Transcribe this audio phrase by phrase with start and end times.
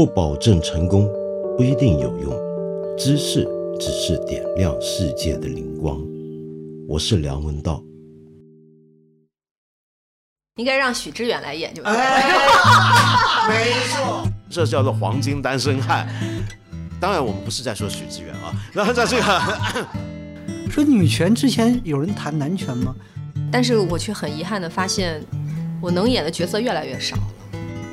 [0.00, 1.06] 不保证成功，
[1.58, 2.32] 不一定有用。
[2.96, 3.46] 知识
[3.78, 6.00] 只是点亮世界的灵光。
[6.88, 7.84] 我是梁文道。
[10.56, 11.98] 应该让许知远来演就对了。
[11.98, 16.08] 哎，没错，这叫做黄金单身汉。
[16.98, 19.40] 当然，我们不是在说许知远啊，然后在这个
[20.72, 22.96] 说女权之前有人谈男权吗？
[23.52, 25.22] 但是我却很遗憾的发现，
[25.78, 27.18] 我能演的角色越来越少。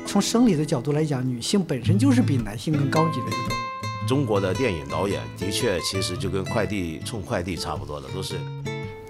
[0.08, 4.08] 从生理的角度来讲，女性本身就是比男性更高级的一个动物。
[4.08, 8.36] 中国的电影导演的确，其实就跟快递送快递差不多的，都是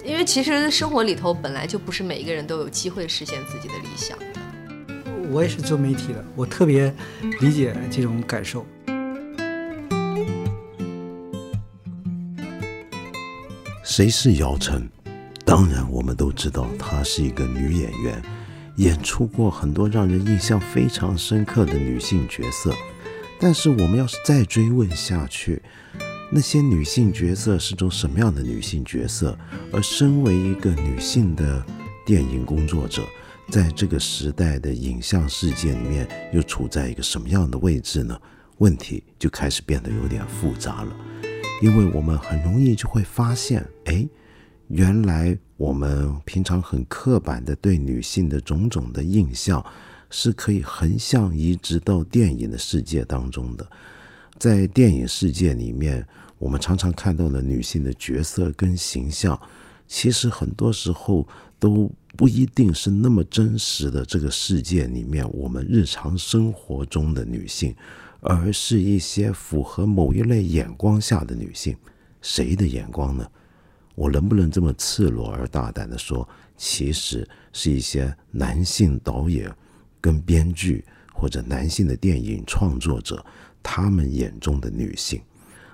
[0.05, 4.25] 因为其实生活里头本来就不是每一个人都有机会实现自己的理想的。
[5.31, 6.93] 我也是做媒体的，我特别
[7.41, 8.67] 理解这种感受。
[13.85, 14.91] 谁是姚晨？
[15.45, 18.21] 当然，我们都知道她是一个女演员，
[18.79, 22.73] 演出过很多让人印象非常深刻的女性角色。
[23.41, 25.61] 但是，我们要是再追问下去，
[26.31, 29.37] 那些女性角色是种什么样的女性角色？
[29.73, 31.65] 而身为一个女性的
[32.07, 33.03] 电影工作者，
[33.51, 38.17] 在这个时代的影像世界里面，又处在一个什么样的位置呢？
[38.59, 40.97] 问题就开始变得有点复杂了。
[41.61, 44.07] 因为我们很容易就会发现，哎，
[44.69, 49.63] 原来我们平常很刻板的对女性的种种的印象，
[50.09, 53.71] 是可以横向移植到电影的世界当中的。
[54.39, 56.07] 在电影世界里面，
[56.39, 59.39] 我们常常看到的女性的角色跟形象，
[59.87, 61.29] 其实很多时候
[61.59, 64.05] 都不一定是那么真实的。
[64.05, 67.75] 这个世界里面，我们日常生活中的女性。
[68.21, 71.77] 而是一些符合某一类眼光下的女性，
[72.21, 73.25] 谁的眼光呢？
[73.99, 79.53] 我能不能这么赤裸而大胆的说，其实是一些男性导演
[80.01, 83.27] 跟编剧或者男性的电影创作者
[83.61, 85.21] 他们眼中的女性？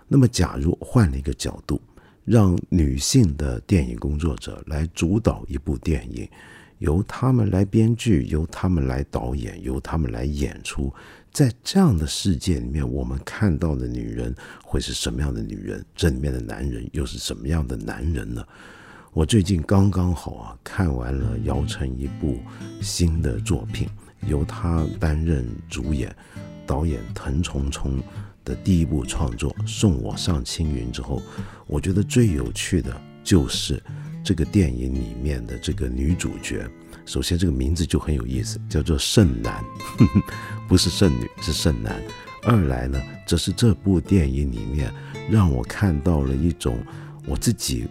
[0.09, 1.79] 那么，假如换了一个角度，
[2.25, 6.27] 让女性的电影工作者来主导一部电影，
[6.79, 10.91] 由他们来编剧，由他们来导演，由他们来演出。
[11.35, 15.85] 在这样的世界里面，我们看到的女人会是什么样的女人？
[15.97, 18.47] 这里面的男人又是什么样的男人呢？
[19.13, 22.39] 我最近刚刚好啊，看完了姚晨一部
[22.81, 23.89] 新的作品，
[24.29, 26.15] 由她担任主演、
[26.65, 28.01] 导演滕虫虫
[28.45, 31.21] 的第一部创作《送我上青云》之后，
[31.67, 33.83] 我觉得最有趣的就是
[34.23, 36.65] 这个电影里面的这个女主角。
[37.07, 39.63] 首先，这个名字就很有意思，叫做圣男，
[40.69, 42.03] 不是圣女，是圣男。
[42.43, 44.93] 二来呢，这是这部电影里面
[45.31, 46.79] 让我看到了一种
[47.27, 47.87] 我自己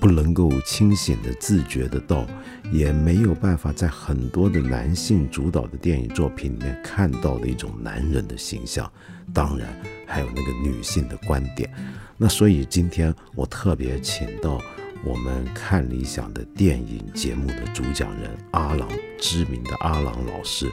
[0.00, 2.26] 不能够清醒的自觉的到，
[2.72, 8.90] 也没有办法在很多的男性主导的电影作品里面看到的一种男人的形象。
[9.34, 9.68] 当然，
[10.06, 11.70] 还有那个女性的观点。
[12.16, 14.60] 那所以今天我特别请到。
[15.04, 18.88] 我们看理想的电影节目的主讲人阿郎，
[19.18, 20.70] 知名的阿郎老师，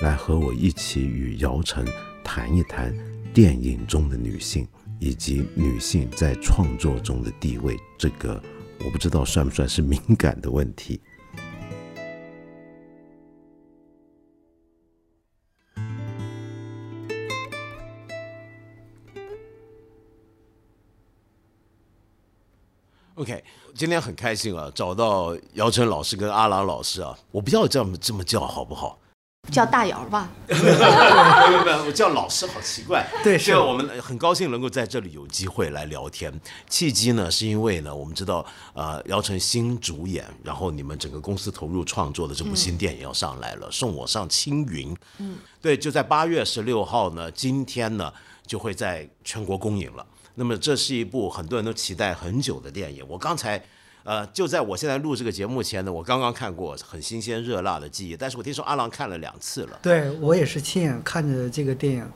[0.00, 1.86] 来和我一起与姚晨
[2.24, 2.92] 谈一谈
[3.32, 4.66] 电影中的女性
[4.98, 7.76] 以及女性在创作中的地位。
[7.96, 8.42] 这个
[8.84, 11.00] 我不知道算不算是敏感的问题。
[23.22, 28.98] OK，今天很开心啊，找到姚晨老师跟阿郎老师啊，我不要这么这么叫好不好？
[29.52, 30.28] 叫大姚吧。
[30.48, 33.08] 没有没有，我叫老师好奇怪。
[33.22, 36.32] 对，是我们很高兴能够在这里有机会来聊天。
[36.68, 38.44] 契机呢，是因为呢，我们知道
[38.74, 44.92] 呃，姚晨新主演，然后你们整个公司投入创作的这部新电影要上来了，送我上青云。
[45.18, 48.12] 嗯，对，就在八月十六号呢，今天呢
[48.44, 50.04] 就会在全国公映了。
[50.34, 53.04] 那么这是一部很多人都期待很久的电影。
[53.08, 53.62] 我刚才，
[54.02, 58.16] 呃，就在我现在录这个节目前呢，我刚刚看过，很新鲜热辣的记忆。
[58.16, 59.78] 但是我听说阿郎看了两次了。
[59.82, 62.10] 对我也是亲眼看着这个电影，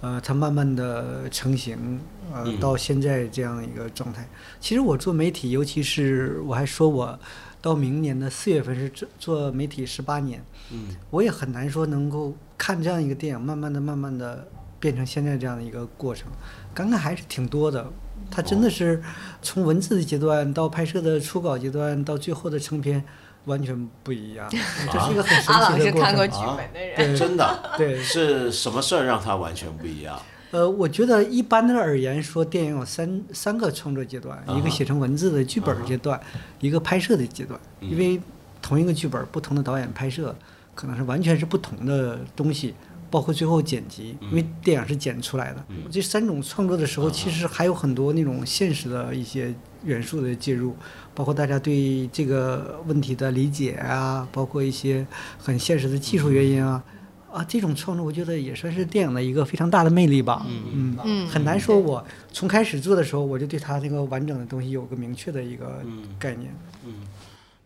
[0.00, 2.00] 呃，它慢慢的成型，
[2.32, 4.28] 呃，到现在这样一个状态。
[4.60, 7.18] 其实我做媒体，尤其是我还说我
[7.60, 14.48] 到明年的四月份是做做媒体十八年，嗯，我也很难说能够看这样一个电影，慢慢的、慢慢的
[14.80, 16.26] 变成现在这样的一个过程。
[16.74, 17.86] 刚刚还是挺多的，
[18.30, 19.02] 它真的是
[19.40, 23.02] 从文字的阶段到拍摄的初稿阶段到最后的成片，
[23.44, 24.48] 完全不一样。
[24.92, 25.58] 这是一个很神奇的过程。
[25.58, 30.20] 阿老师看过剧本的人， 真的对是什么事儿让他完全不一样？
[30.52, 36.20] 呃，我觉得一般的而言说，电影有三三个创作阶段：一个写成文字的剧本阶段，
[36.60, 37.58] 一个拍摄的阶段。
[37.80, 38.20] 因为
[38.60, 40.34] 同一个剧本，不同的导演拍摄，
[40.74, 42.74] 可能是完全是不同的东西。
[43.12, 45.62] 包括最后剪辑，因为电影是剪出来的。
[45.90, 49.54] 这三种创作的时候，其实还有很多那种现实的一些
[49.84, 50.74] 元素的介入，
[51.14, 55.06] 包括大家对这个问题的理解啊，包括一些
[55.36, 56.82] 很现实的技术原因啊。
[57.30, 60.46] 啊，这种创作我觉得也算是电影的一个非常大的魅力吧。
[60.48, 65.82] 嗯嗯很难说我从开始做的时候，我就对它这个完整的东西有个明确的一个
[66.18, 66.54] 概念。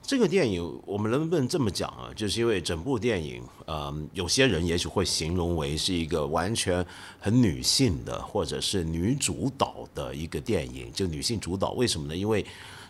[0.07, 2.11] 这个电影我们能不能这么讲啊？
[2.15, 6.87] 就是因为整部电影，嗯，有些人也许会形容为是一个完全
[7.19, 11.73] 很女性的，或者是女主导的一个电影，就女性主导。
[11.73, 12.17] 为什么呢？
[12.17, 12.47] 因为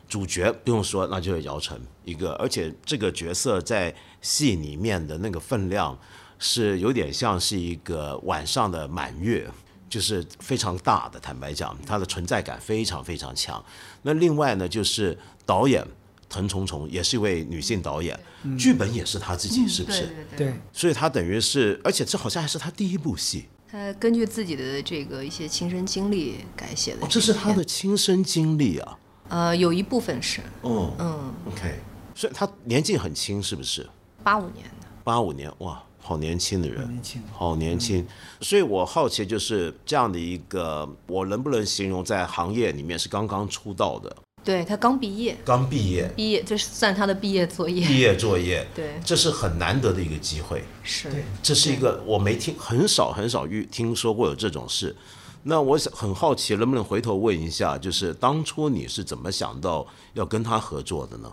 [0.07, 5.99] 主角不用说，那就是姚晨一个，而且这个角色在戏里面的那个分量
[6.39, 9.51] 是有点像是一个晚上的满月。
[9.89, 13.65] 就是非常大的，坦白讲，它的存在感非常非常强。
[14.03, 15.17] 那另外呢，就是
[15.47, 15.87] 导演
[16.28, 18.19] 滕虫虫也是一位女性导演，
[18.58, 20.00] 剧本也是她自己，是不是？
[20.02, 28.99] 对对对，所以她等于是，而且这好像还是她第一部戏，她根据自己的这个一些亲身经历改写的、哦，这是她的亲身经历啊。
[29.28, 31.75] 呃，有一部分是，哦嗯，，OK，
[32.14, 33.88] 所以她年纪很轻，是不是？
[34.22, 37.22] 八五年的，八五年，哇，好年轻的人，年轻。
[37.32, 38.06] 好年轻。
[38.40, 50.62] 所以我好奇，就是这样的一个，我能不能形容在行业里面是刚刚出道的，对他刚毕业，刚毕业，毕业这是算他的毕业作业，毕业作业，对，这是很难得的一个机会。
[50.84, 51.10] 是，
[51.43, 54.94] 这是一个我没听很少很少遇听说过有这种事。
[55.43, 59.84] 那我想很好奇，能不能回头问一下，就是当初你是怎么想到
[60.14, 61.32] 要跟他合作的呢？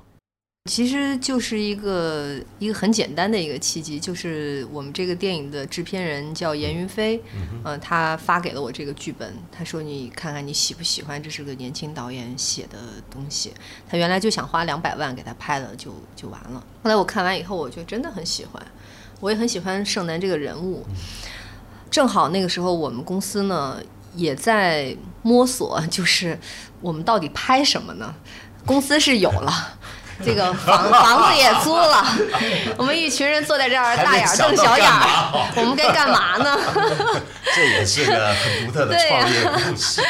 [0.69, 7.21] 其实就是一个一个很简单的一个契机，就是我们这个电影的制片人叫严云飞，
[7.65, 12.77] 呃，他发给了我这个剧本，他说你看看你喜不喜欢，这是个年轻导演写的
[13.11, 13.51] 东西。
[13.89, 18.65] 他原来就想花两百万给他拍了就就完了，后来我看完以后，我就真的很喜欢，
[19.19, 20.85] 我也很喜欢盛楠这个人物。
[21.91, 23.81] 正好那个时候我们公司呢
[24.15, 26.39] 也在摸索，就是
[26.79, 28.15] 我们到底拍什么呢？
[28.65, 29.77] 公司是有了。
[30.23, 32.05] 这个房房子也租了，
[32.77, 36.59] 我们一群人坐在这儿，大眼瞪小眼儿，我们该干嘛呢？
[37.55, 40.01] 这也是个很独特的创业故事。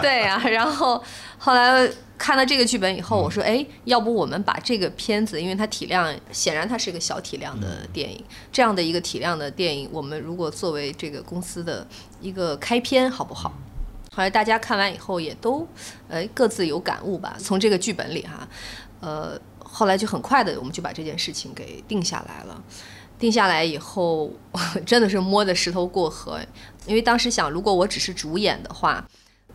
[0.00, 1.02] 对呀、然后
[1.38, 11.86] 后来看到这个剧本以后，我说，哎，要不我们把这个片子，因为它体量显然它是一个小体量的电影，这样的一个体量的电影，我们如果作为这个公司的
[12.20, 13.52] 一个开篇，好不好？
[14.16, 15.66] 后来大家看完以后也都，
[16.08, 17.34] 呃，各自有感悟吧。
[17.36, 18.46] 从这个剧本里哈，
[19.04, 22.64] 呃，后来就很快的，我们就把这件事情给定下来了。
[23.18, 24.30] 定下来以后，
[24.86, 26.40] 真的是摸着石头过河，
[26.86, 29.06] 因为当时想，如果我只是主演的话，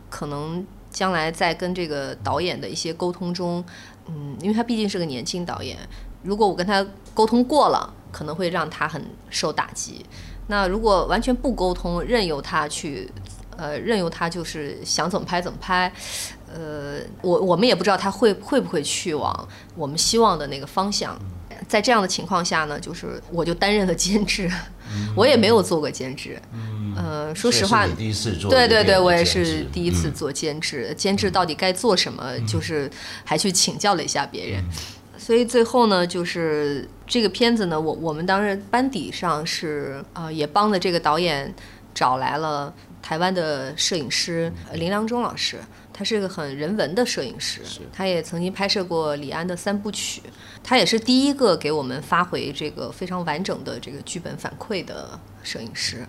[0.08, 3.62] 可能将来在跟这个导演的一些沟通中，
[4.06, 5.76] 嗯，因为他毕竟是个年轻导演，
[6.22, 10.06] 如果我跟他沟通过了，可能会让他很受打击。
[10.46, 13.12] 那如果完全不沟通，任由他去，
[13.56, 15.92] 呃，任由他就是想怎么拍怎么拍，
[16.54, 21.18] 呃，我我们也不知道他会会不会去往我们希望的那个方向。
[21.68, 24.50] 在这样的情况下呢，就是我就担任了监制，
[25.14, 26.40] 我也没有做过监制，
[26.96, 32.90] 呃，说实话这是，你第一次做对对对，我也是第一次做监制，监制到底该做什么，就是
[33.24, 34.64] 还去请教了一下别人。
[35.18, 41.54] 所以最后呢，就是这个片子呢，我我们当时班底上是呃，也帮着这个导演
[41.94, 45.58] 找来了台湾的摄影师呃林良忠老师，
[46.00, 47.60] 他是个很人文的摄影师，
[47.92, 50.22] 他也曾经拍摄过李安的三部曲，
[50.64, 56.08] 他也是第一个给我们发回这个非常完整的这个剧本反馈的摄影师。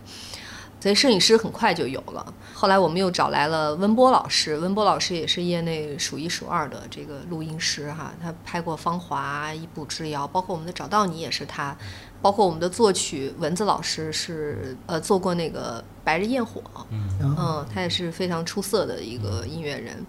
[0.79, 2.33] 所以摄影师很快就有了。
[2.53, 11.75] 后来我们又找来了温波老师，温波老师也是业内数一数二的这个录音师哈，他拍过《芳华》《一步之遥》，包括我们的《找到你》也是他，
[12.21, 16.61] 包括我们的作曲蚊子老师是呃做过那个《白日焰火》，
[16.91, 20.05] 嗯，他也是非常出色的一个音乐人。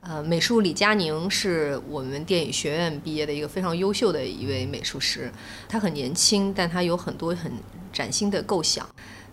[0.00, 5.32] 呃，美术李佳宁是我们电影学院毕业的一个非常优秀的一位美术师，
[5.68, 7.52] 他很年轻，但他有很多很
[7.92, 8.84] 崭新的构想。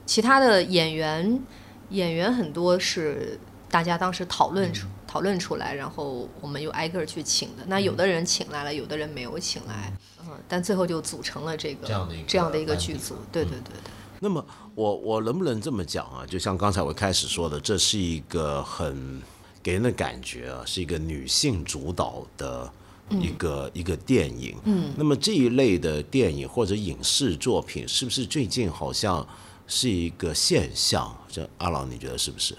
[0.05, 1.41] 其他的演员，
[1.89, 7.63] 演员很多是大家当时讨论出、讨论出来，然后我们又挨个儿去请的。
[7.65, 9.91] 那有的人请来了，有的人没有请来，
[10.29, 13.15] 嗯，但最后就组成了这个这样的一个这样的一个剧组。
[13.31, 13.91] 对对对对。
[14.19, 14.45] 那么
[14.75, 16.25] 我我能不能这么讲啊？
[16.25, 19.21] 就像刚才我开始说的，这是一个很
[19.63, 22.71] 给人的感觉啊，是一个女性主导的
[23.09, 24.57] 一个、一个电影。
[24.65, 29.25] 嗯，那么这一类的电影或者影视作品，是不是最近好像
[29.67, 31.15] 是一个现象？
[31.29, 32.55] 这阿郎，你觉得是不是？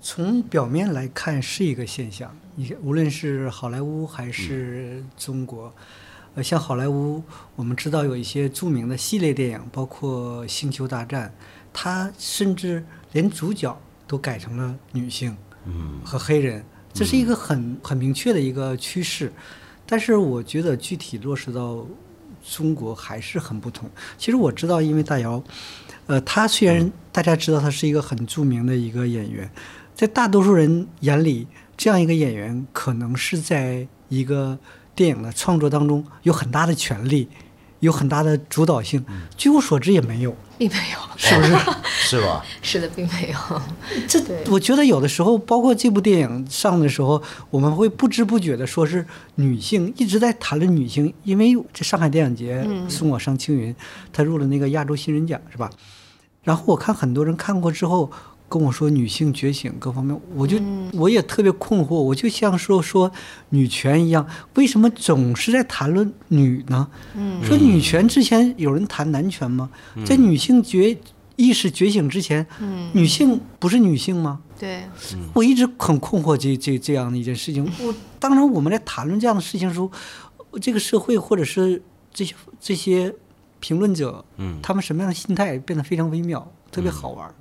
[0.00, 5.72] 从表面来看是一个现象，你无论是好莱坞还是中国，
[6.38, 7.20] 呃，像好莱坞，
[7.56, 11.28] 我们知道有一些著名的系列电影，包括《星球大战》，
[11.72, 13.76] 它甚至连主角
[14.06, 16.64] 都改成了女性，嗯，和黑人，
[16.94, 19.32] 这是一个很很明确的一个趋势。
[19.84, 21.84] 但是我觉得具体落实到
[22.48, 23.90] 中国还是很不同。
[24.16, 25.42] 其实我知道，因为大姚，
[26.06, 29.50] 呃，他虽然大家知道他是一个很著名的一个演员，
[29.92, 34.56] 在大多数人眼里，这样一个演员可能是在一个。
[34.98, 37.28] 电影的创作当中有很大的权利，
[37.78, 39.04] 有很大的主导性。
[39.36, 41.56] 据我所知也没有，并没有，是不是？
[41.86, 42.44] 是吧？
[42.60, 43.62] 是的，并没有。
[44.08, 53.72] 这我觉得有的时候，包括这部电影上的时候，我们会不知不觉的说是女性一直在谈论女性，因为这上海电影节送我上青云，
[54.12, 55.70] 她入了那个亚洲新人奖，是吧？
[56.42, 58.10] 然后我看很多人看过之后。
[58.48, 60.58] 跟我说女性觉醒各方面，我就
[60.94, 63.12] 我也特别困惑，我就像说说
[63.50, 66.88] 女权一样，为什么总是在谈论女呢？
[67.42, 69.68] 说女权之前有人谈男权吗？
[70.06, 70.96] 在女性觉
[71.36, 72.46] 意识觉醒之前，
[72.92, 74.40] 女性不是女性吗？
[74.58, 74.82] 对，
[75.34, 77.70] 我一直很困惑这这这样的一件事情。
[77.80, 79.90] 我当然我们在谈论这样的事情时候，
[80.60, 81.80] 这个社会或者是
[82.12, 83.14] 这些这些
[83.60, 87.32] 评论者，嗯，他们什么样的心态变得非常微妙，特别好玩。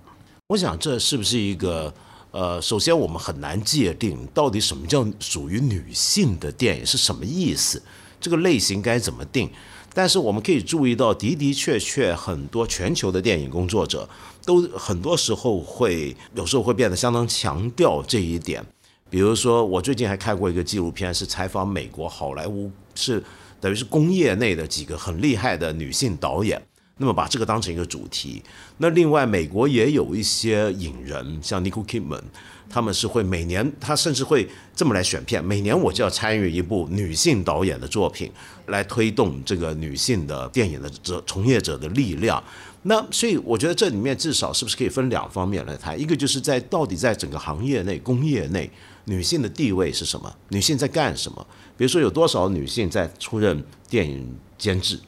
[0.50, 1.94] 我想这是不是一个
[2.32, 7.82] 呃，首先我们很难界定到底什么叫属于女性的电影是什么意思，
[8.22, 9.50] 这个类型该怎么定？
[9.94, 14.08] 但是我们可以注意到的的确确很多全球的电影工作者
[14.46, 18.66] 都很多时候会有时候会变得相当强调这一点。
[19.10, 23.22] 比如说我最近还看过一个纪录片，是采访美国好莱坞是
[23.60, 26.66] 等于是工业内的几个很厉害的女性导演。
[26.98, 28.42] 那么把这个当成一个主题，
[28.77, 32.22] 那另外美国也有一些影人，像 Nicole Kidman，
[32.70, 38.32] 他们是会每年，他甚至会这么来选片，每年我就要参与一部女性导演的作品，
[38.68, 42.44] 来推动这个女性的电影的这从业者的力量。
[42.84, 48.70] 那所以我觉得这里面至少是不是可以分两方面来谈，一个就是在到底在整个行业内、工业内，
[49.06, 50.34] 女性的地位是什么？
[50.50, 51.46] 女性在干什么？
[51.75, 55.00] 比如说有多少女性在出任电影监制？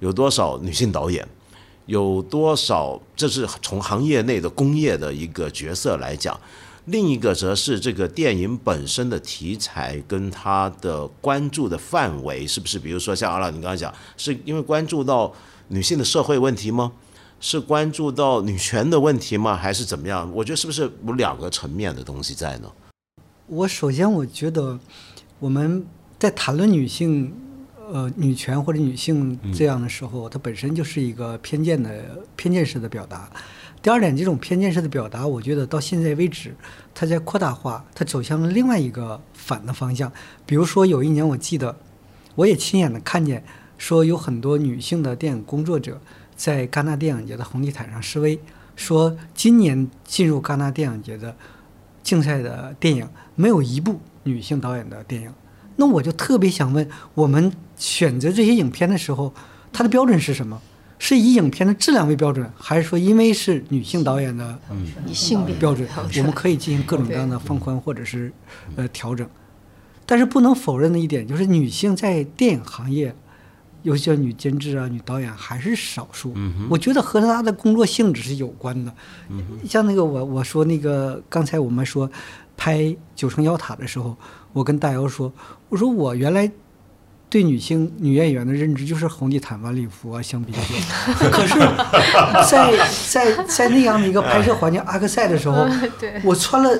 [0.00, 1.26] 有多少女性导演？
[1.86, 3.00] 有多少？
[3.16, 6.38] 这是从行业内的工业的一个角色来讲。
[6.84, 12.78] 另一个则是这个电影本身的题材跟它的关注的范围，是不是？
[12.78, 15.32] 比如说像阿拉，你刚刚讲，是因为关注到
[15.68, 16.92] 女性的社会问题吗？
[17.40, 19.56] 是关注到女权的问题吗？
[19.56, 20.30] 还是怎么样？
[20.34, 22.70] 我觉得是不是有两个层面的东西在呢？
[23.46, 24.78] 我首先我觉得
[25.38, 25.86] 我们
[26.18, 27.34] 在谈论女性。
[27.90, 31.90] 呃，女权或者女性这样的时候，它本身就是一个偏见的
[32.36, 33.30] 偏见式的表达。
[33.80, 36.54] 第二点，这种偏见式的表达，我觉得到现在为止，
[36.94, 40.12] 它在扩大化，它走向了另外一个反的方向。
[40.44, 41.76] 比如说，有一年我记得，
[42.34, 43.42] 我也亲眼的看见，
[43.78, 46.00] 说有很多女性的电影工作者
[46.36, 48.38] 在戛纳电影节的红地毯上示威，
[48.76, 51.34] 说今年进入戛纳电影节的
[52.02, 55.32] 竞赛的电影没有一部女性导演的电影。
[55.76, 59.32] 那我就特别想问，我们选择这些影片的时候，
[59.72, 60.60] 它的标准是什么？
[60.98, 64.58] 是以影片的质量为标准，还是说因为是女性导演的
[65.12, 68.32] 性别标准，我们可以进行各种各样的放宽或者是
[68.74, 69.24] 呃调整？
[70.04, 73.14] 但是不能否认的一点就是，女性在电影行业，
[73.84, 76.34] 尤其叫女监制啊、女导演还是少数。
[76.68, 78.92] 我觉得和她的工作性质是有关的。
[79.68, 82.10] 像那个我我说那个刚才我们说
[82.56, 82.78] 拍
[83.14, 84.16] 《九层妖塔》的时候。
[84.54, 85.30] 我跟大姚说
[85.68, 86.50] ：“我说我原来
[87.30, 90.60] 对女性女演员的认知就是红地毯、晚礼服啊、香槟酒。
[91.30, 91.58] 可是，
[92.48, 92.72] 在
[93.10, 95.66] 在在那样的一个拍摄环境，阿克赛的时候，
[96.24, 96.70] 我穿了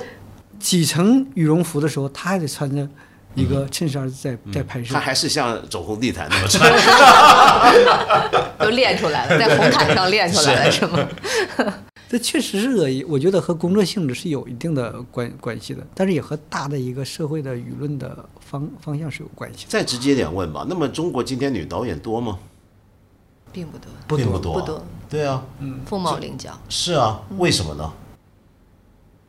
[0.59, 2.88] 几层羽绒服的时候，他还得穿着
[3.35, 4.95] 一个衬衫在在拍摄。
[4.95, 6.73] 他还是像走红地毯那么穿
[8.59, 11.07] 都练出来了，在红毯上练出来了，是吗？”
[12.09, 19.67] 这确实是个，我觉得和工作性质是有一定的关关系的，但是也和大的一个社会的舆论的方方向是有关系。
[19.69, 22.38] 再直接点问吧，那么中国今天女导演多吗？
[23.53, 24.83] 并不多，并不多，不多。
[25.11, 26.59] 对啊，嗯，凤毛麟角。
[26.71, 27.93] 是啊，为什么呢？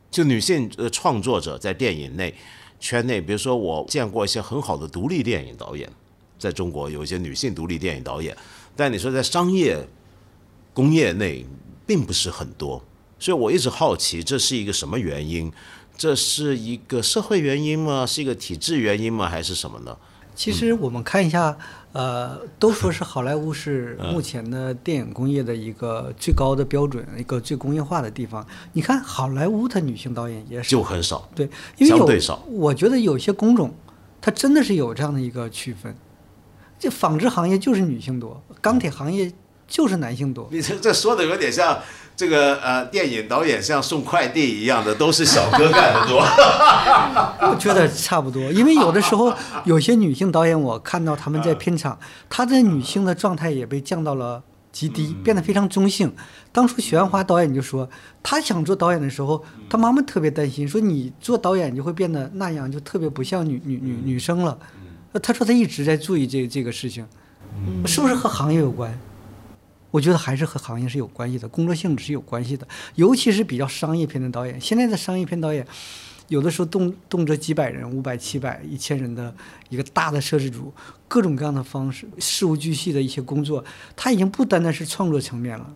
[0.09, 2.33] 就女性呃创作者在电影内
[2.79, 5.89] 圈内，比如说我见过一些很好的独立电影导演，
[6.37, 8.35] 在中国有一些女性独立电影导演，
[8.73, 9.85] 但你说在商业
[10.73, 11.45] 工业内。
[11.89, 12.83] 并不是很多，
[13.17, 15.51] 所以我一直好奇这是一个什么原因？
[15.97, 18.05] 这是一个社会原因吗？
[18.05, 19.27] 是一个体制原因吗？
[19.27, 19.97] 还是什么呢？
[20.35, 21.57] 其实我们看一下，
[21.91, 28.45] 呃，都说是好莱坞是目前的电影工业的一个最高的标准，一个最工业化的地方。
[28.73, 32.45] 你看好莱坞的女性导演也是就很少，对，因为相对少。
[32.51, 33.73] 我觉得有些工种，
[34.21, 35.95] 它真的是有这样的一个区分。
[36.77, 39.33] 这纺织行业就是女性多，钢铁行业
[39.69, 40.49] 就是男性多。
[40.51, 41.79] 你这这说的有点像
[42.15, 46.19] 这个呃电影导演像送快递一样的，都是小哥干的多。
[47.49, 49.33] 我觉得差不多，因为有的时候
[49.63, 51.97] 有些女性导演，我看到他们在片场，
[52.29, 56.13] 她的女性的状态也被降到了极低，变得非常中性。
[56.51, 57.89] 当初许鞍华导演就说，
[58.21, 64.57] 他想做导演的时候，他妈妈特别担心，说你做导演就会变得那样，就特别不像女女女女生了。
[65.13, 67.05] 呃他说他一直在注意这这个事情，
[67.85, 68.95] 是不是和行业有关？
[69.91, 74.59] 我觉得还是和行业是有关系的，工作性质是有关系的，尤其是比较商业片的导演。
[74.61, 75.65] 现在的商业片导演，
[76.27, 79.33] 有的时候动动辄几百人、五百、七百、一千人的
[79.69, 80.71] 一个大的摄制组，
[81.07, 83.63] 各种各样的方式，事无巨细的一些工作，
[83.95, 85.75] 他已经不单单是创作层面了，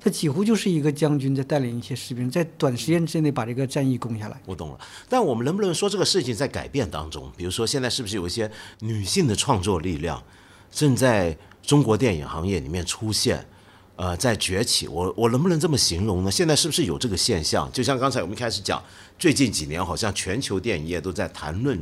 [0.00, 4.40] 他几乎就是一个将军在带领一些士兵，在短时间之内把这个战役攻下来。
[4.46, 7.30] 我懂了，但我们能不能说这个事情在改变当中？
[7.36, 10.22] 比如说，现在是不是有一些女性的创作力量
[10.70, 11.36] 正在
[11.70, 13.46] 中国电影行业里面出现？
[13.94, 16.28] 呃，在崛起，我我能不能这么形容呢？
[16.28, 17.70] 现在是不是有这个现象？
[17.72, 18.82] 就像刚才我们开始讲，
[19.16, 21.80] 最近几年好像全球电影业都在谈论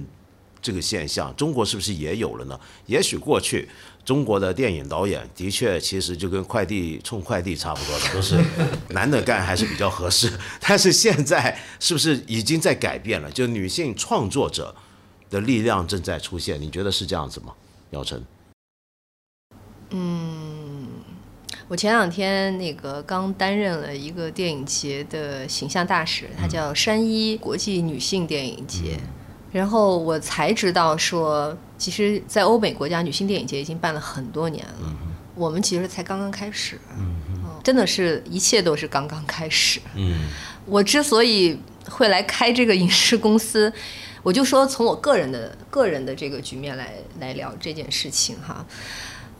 [0.60, 2.60] 这个现象，中国是不是也有了呢？
[2.84, 3.66] 也许过去
[4.04, 8.38] 中国的电影导演的确其实就跟快递冲快递差不多的， 都是
[8.90, 10.30] 男的干还是比较合适。
[10.60, 13.30] 但是现在是不是已经在改变了？
[13.30, 14.76] 就女性创作者
[15.30, 17.54] 的力量正在出现，你觉得是这样子吗？
[17.92, 18.22] 姚晨，
[21.68, 28.98] 我前两天那个刚担任了一个电影节的形象大使，它叫山一国际女性电影节。
[29.52, 34.96] 然后我才知道说，其实，在欧美国家，女性电影节已经办了很多年了。
[35.34, 37.16] 我们其实才刚刚开始，嗯
[37.62, 39.80] 真的是一切都是刚刚开始。
[39.94, 40.28] 嗯
[40.66, 43.72] 我之所以会来开这个影视公司，
[44.22, 48.64] 我就说从我个人的个人的这个局面来来聊这件事情哈。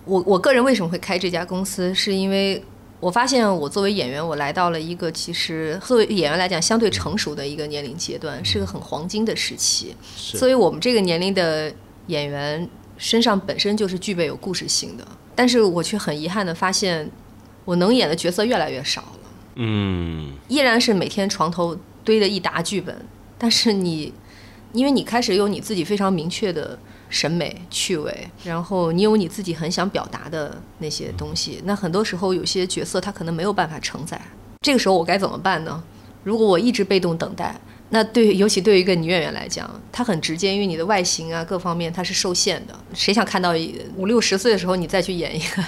[0.08, 2.62] 我我个人为什么会开这家公司，是因为
[2.98, 9.94] 我发现我作为演员，我来到了一个其实作为演员来讲相对成熟的一个年龄阶段，是个很黄金的时期。
[10.16, 11.72] 是所以我们这个年龄的
[12.06, 15.06] 演员身上本身就是具备有故事性的，
[15.36, 17.08] 但是我却很遗憾的发现，
[17.66, 19.18] 我能演的角色越来越少了。
[19.60, 22.96] 嗯依然是每天床头堆的一沓剧本，
[23.36, 24.12] 但是你，
[24.72, 26.78] 因为你开始有你自己非常明确的
[27.08, 34.20] 审美趣味，然后你有你自己很想表达的那些东西，那很多时候有些角色他可能没有办法承载，
[34.60, 35.82] 这个时候我该怎么办呢？
[36.24, 37.58] 如果我一直被动等待，
[37.90, 42.74] 那对于，尤其对于一个女演员来讲，她很直接，因为你的外形啊各方面它是受限的。
[42.92, 43.54] 谁想看到
[43.96, 45.62] 五六十岁的时候你再去演一个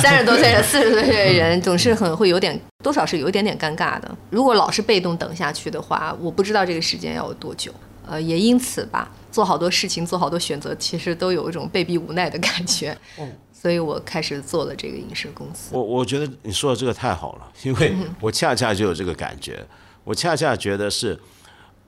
[0.00, 4.10] 三十多岁、 四十多岁的人，总是很会有点多少是有一点点尴尬的。
[4.30, 7.72] 如果老是被动等下去的话，我不知道这个时间要有多久。
[8.04, 12.96] 呃，也因此吧，做好多事情、做好多选择，其实都有一种被逼无奈的感觉。
[13.52, 15.70] 所以我开始做了这个影视公司。
[15.72, 19.64] 我我觉得你说的这个太好了，因为我恰恰就有这个感觉，
[20.02, 21.18] 我恰恰觉得是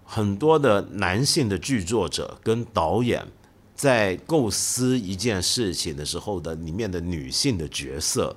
[0.04, 3.26] 很多的男性的剧作者跟导演
[3.74, 8.36] 在构思一件事情的时候的里面的女性的角色，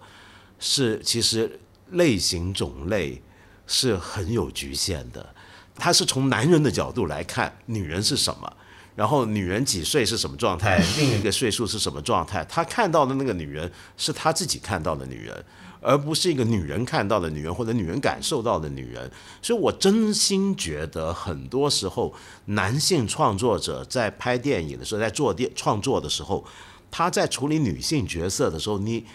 [0.58, 1.60] 是其实
[1.92, 3.22] 类型种类
[3.68, 5.36] 是很有局限的，
[5.76, 8.52] 他是从男人的角度来看女人是什么。
[8.98, 12.44] 然后女人几岁是什么状态， 另一个岁数是什么状态？
[12.50, 15.46] 他看到的那个女人是他自己看到的女人，
[15.80, 19.10] 而不是一个女人看到的女人或者女人感受到的女人。
[19.40, 22.12] 所以我真心觉得，很多时候
[22.46, 26.44] 男性创作者在拍电影的时候，在做电创作的时候，
[26.90, 29.06] 他在处理女性角色的时候，你。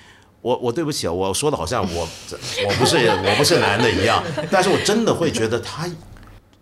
[0.42, 5.88] 我我对不起啊，我说的好像我我不是 我不是男的一样，但是我真的会觉得他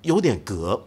[0.02, 0.86] 有点隔，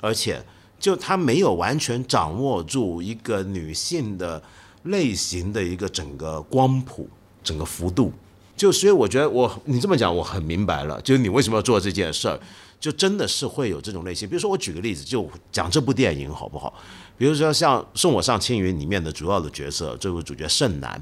[0.00, 0.42] 而且
[0.82, 4.42] 就他没有完全掌握住一个女性的
[4.82, 7.08] 类型的一个整个光谱、
[7.44, 8.12] 整个幅度。
[8.56, 12.36] 就所以我觉得我你这么讲我很明白了，就是你为什么要做这件事儿，
[12.80, 14.28] 就真的是会有这种类型。
[14.28, 16.74] 比如说我举个例子，就讲这部电影好不好？
[17.16, 21.00] 比如说像《送我上青云》里面的主要的角色，这位主角盛楠，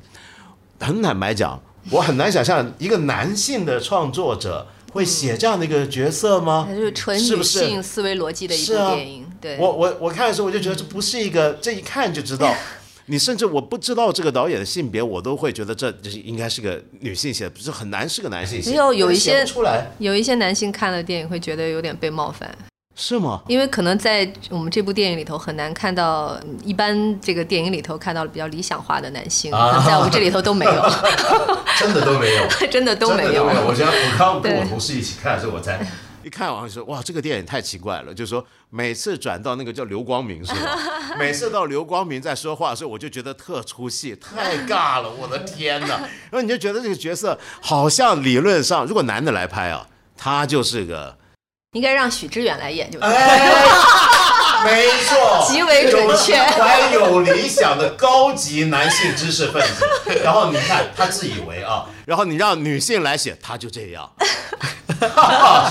[0.78, 1.58] 很坦白讲，
[1.90, 6.66] 我很难想象一个男性的创作者会写这样的一个角色吗？
[6.68, 9.26] 它就是纯女是是性思维逻辑的一部电影。
[9.40, 12.54] 对，我我我看的时候我就觉得这不是一个，这一看就知道。
[13.06, 18.70] 你甚至我不知道这个导演的性别，我都会觉得这这应该是个女性写的，不是很难是个男性写的。
[18.70, 22.56] 只有有一些出来有一些男性看了电影会觉得有点被冒犯，
[22.96, 23.42] 是吗？
[23.48, 30.72] 因为可能在我们这部电影里头很难看到，嗯一般这个电影里头看到了比较理想化的男性，啊在我们这里头都没有，
[31.78, 33.44] 真的都没有，真的都没有。
[33.44, 35.80] 我觉得我刚跟我同事一起看的时候，我才
[36.22, 40.76] 一看完说哇，这个电影太奇怪了，就是说每次转到那个叫刘光明是吧？
[41.18, 45.96] 每次到刘光明在说话的时候，我就觉得特出戏，太尬了，我的天哪！
[45.96, 51.16] 然后你就觉得这个角色好像理论上如果男的来拍啊，他就是个
[51.72, 52.98] 应该让许知远来演就。
[54.62, 59.86] 没错，极为准确，怀有理想的高级男性知识分子。
[60.22, 64.10] 然后你看他自以为啊，然后你让女性来写，他就这样。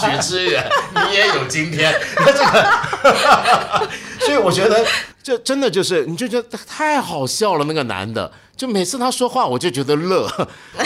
[0.02, 1.94] 许知远，你也有今天。
[2.16, 3.88] 这个，
[4.22, 4.84] 所以我觉得
[5.22, 7.66] 这真的就是，你就觉得太好笑了。
[7.66, 10.28] 那个男的，就每次他说话，我就觉得乐。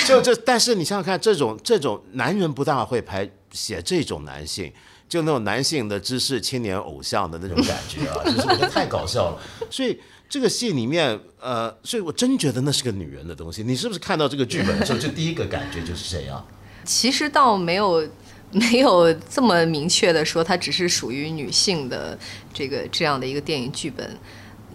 [0.05, 4.73] 就这，但是你想想看，这种这种男人不大会拍写这种男性。
[5.13, 9.39] 就那种男性的知识青年偶像的那种感觉啊， 就是我觉得太搞笑了。
[9.69, 13.61] 所以这个戏里面，呃，所以我真觉得那是个女人的东西。
[13.61, 16.43] 你是不是看到这个剧本的时候，就第一个感觉就是这样？
[16.83, 18.09] 其实倒没有
[18.49, 22.17] 没有这么明确的说，它只是属于女性的
[22.51, 24.17] 这个这样的一个电影剧本。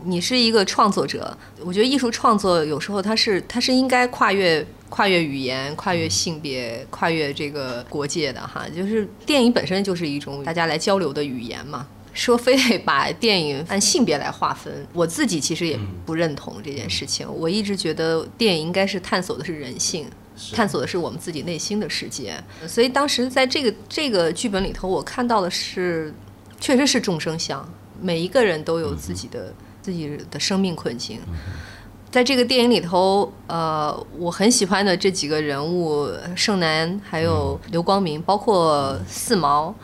[0.05, 4.67] 你是一个创作者，我觉得艺术创作有时候它是它是应该跨越。
[4.91, 11.87] 跨越语言、跨越性别、跨越这个国界的哈，就是电影本身就是一种大家来交流的语言嘛。
[12.15, 17.29] 说非得把电影按性别来划分，我自己其实也不认同这件事情。
[17.31, 20.07] 我一直觉得电影应该是探索的是人性，
[20.55, 22.43] 探索的是我们自己内心的世界。
[22.67, 26.15] 所以当时在这个这个剧本里头，我看到的是，
[26.59, 27.63] 确实是众生相，
[28.01, 29.53] 每一个人都有自己的
[29.89, 31.19] 自己的生命困境。
[32.11, 39.75] 在这个电影里头，呃，我很喜欢的这几个人物，盛楠还有刘光明，包括四毛，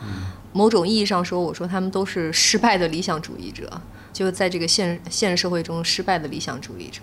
[0.53, 3.67] 某种意义上说，我说他们都是失败的理想主义者，
[4.13, 7.01] 就在这个现现实社会中失败的理想主义者，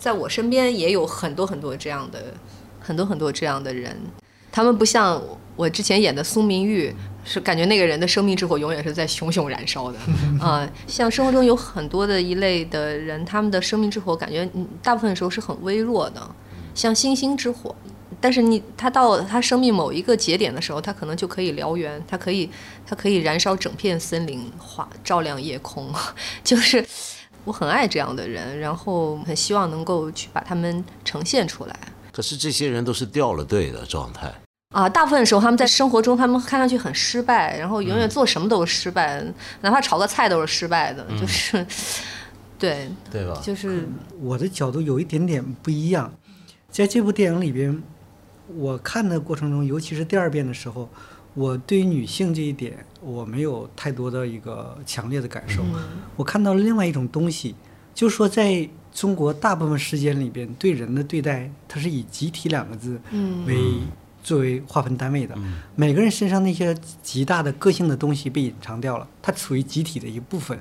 [0.00, 2.34] 在我身边也有很多很多这样的，
[2.80, 3.96] 很多很多这样的人，
[4.50, 5.22] 他们不像
[5.56, 6.94] 我之前演的苏明玉。
[7.28, 9.98] 是感觉那个人的生命之火永远是在熊熊燃烧的
[10.40, 10.64] 啊！
[10.86, 14.48] 像生活中有很多的一类的人，他们的生命之火感觉
[14.80, 16.24] 大部分时候是很微弱的，
[16.72, 17.74] 像星星之火。
[18.20, 22.48] 但是你他到他生命某一个节点的时候，他可能就可以燎原，他可以
[22.86, 25.92] 他可以燃烧整片森林，化照亮夜空。
[26.44, 26.86] 就是
[27.44, 31.76] 我很爱这样的人，然后很希望能够去把他们呈现出来。
[32.12, 34.32] 可是这些人都是掉了队的状态。
[34.70, 39.24] 啊，大部分时候他们在生活中，他们看上去很失败，然后永远做什么都是失败，
[39.60, 41.64] 哪怕炒个菜都是失败的，就是，
[42.58, 43.40] 对对吧？
[43.42, 43.88] 就是
[44.20, 46.12] 我的角度有一点点不一样，
[46.68, 47.80] 在这部电影里边，
[48.56, 50.90] 我看的过程中，尤其是第二遍的时候，
[51.34, 55.64] 我对于女性这一点我没有太多的一个强烈的感受，
[56.16, 57.54] 我看到了另外一种东西，
[57.94, 63.00] 就是说在中国大部分时间里边，对人的对待，它是以集体两个字
[63.46, 63.54] 为。
[64.26, 65.38] 作为划分单位的，
[65.76, 70.58] 每个人身上那些极大的个性的东西被隐藏掉了，它属于集体的一部分。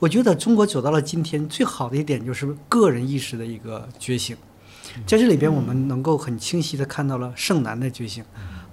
[0.00, 4.36] 我觉得中国走到了今天，最好的一点就是个人意识的一个觉醒。
[5.06, 8.24] 在这里边，我们能够很清晰的看到了盛男的觉醒，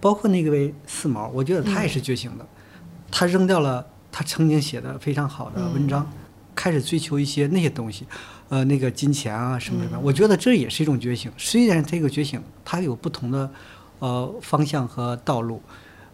[0.02, 2.48] 包括那位四毛，我觉得他也是觉醒的。
[3.12, 6.12] 他扔掉了他曾经写的非常好的文章，
[6.56, 8.08] 开始追求一些那些东西，
[8.50, 10.00] 呃，那个金钱啊什么什么。
[10.02, 11.32] 我觉得这也是一种觉醒。
[11.38, 13.48] 虽然这个觉醒，它有不同的。
[14.00, 15.62] 呃，方向和道路，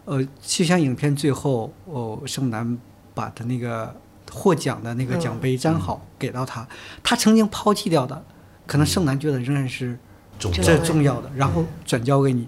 [0.05, 2.77] 呃，就像影片最后，哦，盛楠
[3.13, 3.93] 把他那个
[4.31, 6.67] 获奖的那个奖杯粘好给到他，
[7.03, 8.23] 他曾经抛弃掉的，
[8.65, 9.97] 可能盛楠觉得仍然是
[10.39, 12.47] 这重要的，然后转交给你。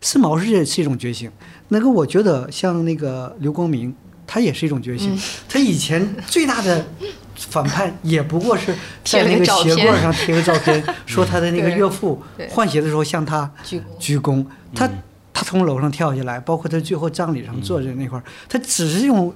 [0.00, 1.30] 四毛是是一种觉醒，
[1.68, 3.94] 那个我觉得像那个刘光明，
[4.26, 5.18] 他也是一种觉醒。
[5.48, 6.86] 他以前最大的
[7.34, 13.50] 反叛也不过是在那个鞋柜上贴个照片，说他的那个 岳父换鞋的时候向他
[13.98, 14.44] 鞠躬。
[14.76, 14.88] 他
[15.32, 19.34] 他从楼上跳下来，包括他最后葬礼上坐着那块儿，他只是用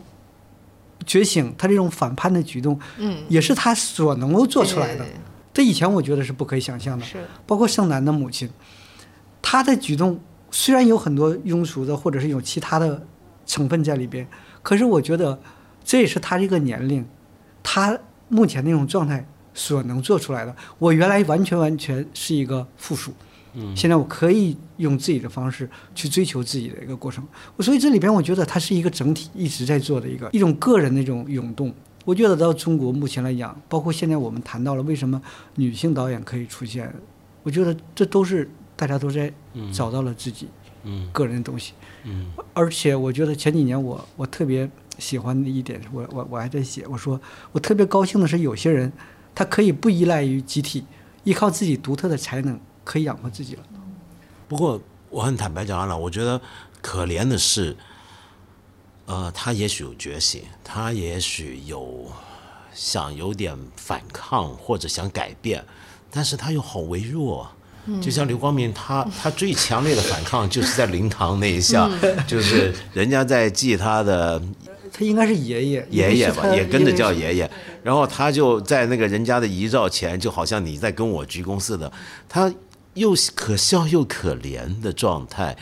[1.06, 5.04] 觉醒，他这种反叛的举动，嗯，也是他所能够做出来的。
[5.52, 7.04] 这以前我觉得是不可以想象的。
[7.04, 8.48] 是，包括盛楠的母亲，
[9.42, 13.06] 他的举动虽然有很多庸俗的或者是有其他的
[13.46, 14.26] 成分在里边，
[14.62, 15.40] 可是我觉得
[15.82, 17.04] 这也是他这个年龄，
[17.62, 17.98] 他
[18.28, 20.54] 目前那种状态所能做出来的。
[20.78, 23.12] 我原来完全完全是一个附属。
[23.74, 27.26] 现在我可以用自己的方式去追求自己的一个过程，
[27.58, 31.74] 所以这里边我觉得它是一个整体一直在做的一个一种个人的一种涌动。
[32.04, 35.20] 我觉得到中国目前来讲，包括现在我们谈到了为什么
[35.56, 36.92] 女性导演可以出现，
[37.42, 39.32] 我觉得这都是大家都在
[39.72, 40.48] 找到了自己
[41.12, 41.74] 个人的东西。
[42.54, 47.20] 而且我觉得前几年我我特别喜欢的一点，我我我还在写，我说
[47.52, 48.90] 我特别高兴的是有些人
[49.34, 50.84] 他可以不依赖于集体，
[51.24, 52.58] 依靠自己独特的才能。
[52.84, 53.62] 可以养活自己了。
[54.48, 56.40] 不过我很坦白讲了，我觉得
[56.80, 57.76] 可怜的是，
[59.06, 62.06] 呃，他也许有觉醒，他也许有
[62.74, 65.64] 想有点反抗或者想改变，
[66.10, 67.50] 但是他又好微弱。
[68.00, 71.90] 就像刘光明，他 他最强烈的反抗就是在灵堂那一下，
[72.26, 74.40] 就是人家在祭他的
[74.92, 77.50] 他应该是爷爷，爷爷吧，也跟着叫爷爷。
[77.82, 81.90] 然后他就在那个人家的遗照前，就好像你在跟我鞠躬似的，
[82.28, 82.52] 他
[82.94, 85.56] 又可笑又可怜的状态。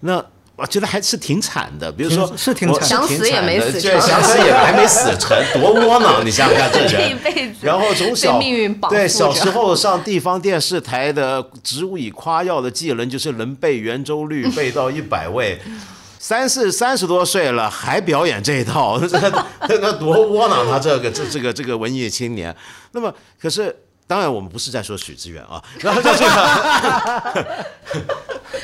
[0.00, 6.24] 那 我觉得还是挺惨的，比如说是挺我惨想死也没死想死也还没死成，多窝囊！
[6.24, 7.18] 你想想看，这人。
[7.60, 15.58] 然后从小命运对小时候上地方电视台的植物以夸耀的技能，就是能背圆周率背到一百位。
[16.20, 20.70] 三四三十多岁了还表演这一套，那那多窝囊！
[20.70, 22.54] 他这个这这个这个文艺青年，
[22.92, 23.74] 那么可是
[24.06, 27.66] 当然我们不是在说许志远啊，然后就这个，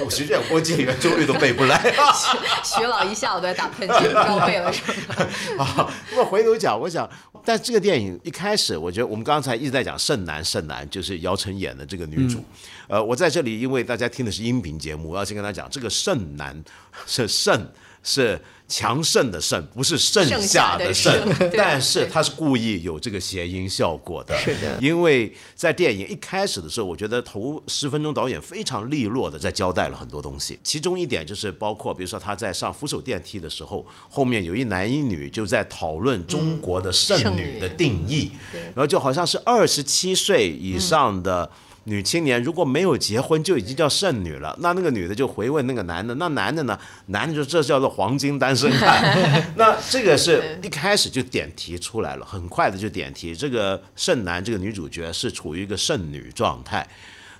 [0.05, 2.13] 我许知远估计圆周率都背不来啊。
[2.63, 4.83] 徐老一下午都在打喷嚏，不知道为了什
[5.57, 5.65] 么。
[5.65, 7.09] 啊，那么回头讲，我想，
[7.45, 12.45] 但这个电影一开始，我觉得我们刚才一直在讲盛男，盛男就是姚晨演的这个女主。
[12.87, 16.63] 呃，我在这里，因为大家听的是音频节目，我要先跟大家讲，这个盛男
[17.07, 17.67] 是盛
[18.03, 24.37] 是强盛的盛，不是剩剩下下的的盛剩， 但是他是故意有这个谐音效果的。
[24.39, 41.51] 是的因为在电影一开始的时候，我觉得头十分钟导演非常利落的在交代了很多东西，其中一点就是包括，比如说他在上扶手电梯的时候，后面有一男一女就在讨论中国的剩剩女女的定义，对然后就好像是二十七岁以上的。
[41.89, 46.79] 女青年如果没有结婚就已经叫剩女了，那那个女的就回问那个男的，那男的呢？
[47.07, 49.03] 男的就这叫做黄金单身汉。
[49.57, 56.87] 那这个是一开始就点题出来了，很快的就点题，这个剩男这个女主角是处于一个剩女状态。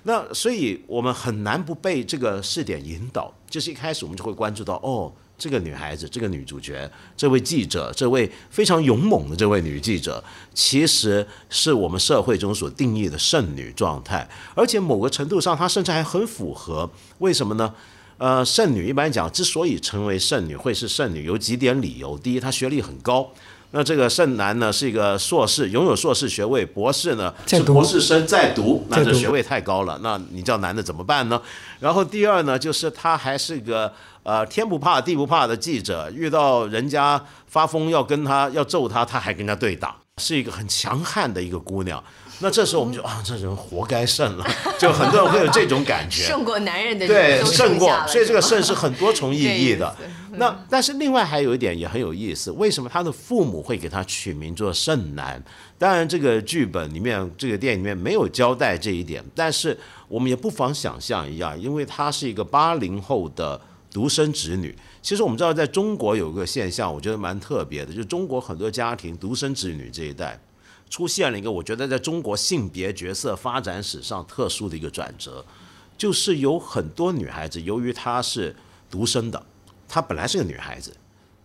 [0.03, 10.21] 那所以我们很难不被这个试点引导，就是一开始我们就会关注到，哦，这个女孩子，这个女主角，这位记者，这位非常勇猛的这位女记者，
[10.53, 16.91] 其实是我们社会中所定义的剩女状态，而且某个程度上，她甚至还很符合。
[17.19, 17.73] 为什么呢？
[18.17, 22.17] 呃，剩女一般讲，之所以成为剩女，会是剩女，有几点理由。
[22.17, 23.31] 第一，她学历很高。
[23.71, 31.39] 那这个剩男呢是一个硕士，拥有硕士学位，博士呢是博士生在读，那这学位太高了，那你叫男的怎么办呢？
[31.79, 42.03] 然后第二呢，就是他还是个呃天不怕地不怕的记者，遇到人家发疯要跟他要揍他，他还跟人家对打，是一个很强悍的一个姑娘。
[42.41, 44.45] 那这时候我们就啊，这人活该剩了，
[44.79, 46.23] 就很多人会有这种感觉。
[46.23, 49.93] 胜过男人的对，都胜过所以这个胜是很多重意义的。
[50.37, 55.43] 那但是另外还有一点也很有意思，为什么他的父母会给他取名做剩男？
[55.77, 63.59] 当然，这个剧本里面，这个电影里面没有交代这一点，但是我们也不妨想象一下，因为他是一个八零后的
[63.91, 64.73] 独生子女。
[65.01, 70.39] 其实我们知道，在中国有个现象，我觉得蛮特别的，就是中国很多家庭独生子女这一代。
[70.89, 75.45] 出现了一个我觉得在中国性别角色发展史上特殊的一个转折，
[75.97, 78.55] 就是有很多女孩子，由于她是
[78.89, 79.45] 独生的，
[79.87, 80.95] 她本来是个女孩子，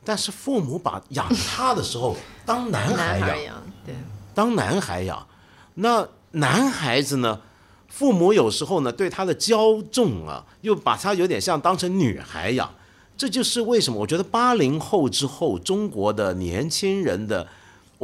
[0.03, 3.95] 但是父母把养她的时候当男孩养对，
[4.35, 5.27] 当男孩养。
[5.75, 7.41] 那男孩子呢，
[7.89, 12.75] 父母有时候呢对他的骄纵啊，又把他有点像当成女孩养。
[13.17, 17.47] 这就是为什么我觉得八零后之后中国的年轻人的，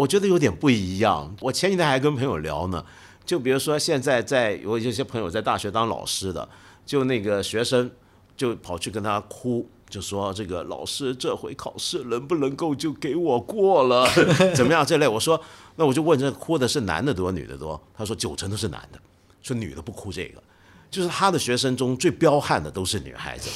[0.01, 1.37] 我觉得有点不一样。
[1.41, 2.83] 我前几天还跟朋友聊呢，
[3.27, 6.49] 就比如说现在在有一些朋友在大学当老师的，
[6.87, 7.91] 就那个学生
[8.35, 14.09] 就跑去跟他哭，就说这个老师这回考试能不能够就给我过了，
[14.57, 15.07] 怎么样这类？
[15.07, 15.39] 我说
[15.77, 17.79] 那我就问这哭的是男的多女的多？
[17.95, 18.99] 他说九成都是男的，
[19.43, 20.43] 说女的不哭这个，
[20.91, 23.51] 就是他的学生中最彪悍的都是女孩子。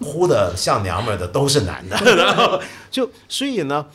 [0.00, 3.86] 哭的像娘们的都是男的， 然后就所以呢，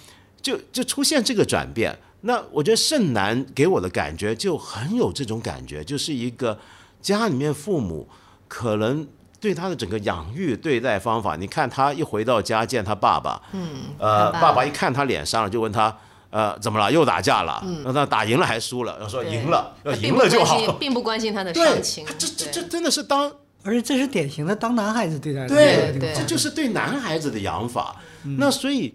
[0.41, 1.97] 就就出现这个转变。
[2.21, 6.57] 那我觉得盛男给我的感觉就很有这种感觉，就是一个
[7.01, 8.07] 家里面父母
[8.47, 9.07] 可能
[9.39, 15.95] 对他的整个养育对待方法，你看他一回到家见他爸爸，嗯，呃，爸爸爸一看他脸上了，就问他。
[16.29, 16.91] 呃，怎么了？
[16.91, 17.63] 又打架了？
[17.85, 18.97] 那他打赢了还输了？
[18.99, 20.75] 要说赢了，要赢了就好关心。
[20.77, 23.31] 并不关心他的对伤情，，这这这真的是当
[23.63, 27.95] 而且这是典型的当男孩子对待的对这个地方这就是对男孩子的养法。
[28.37, 28.93] 那所以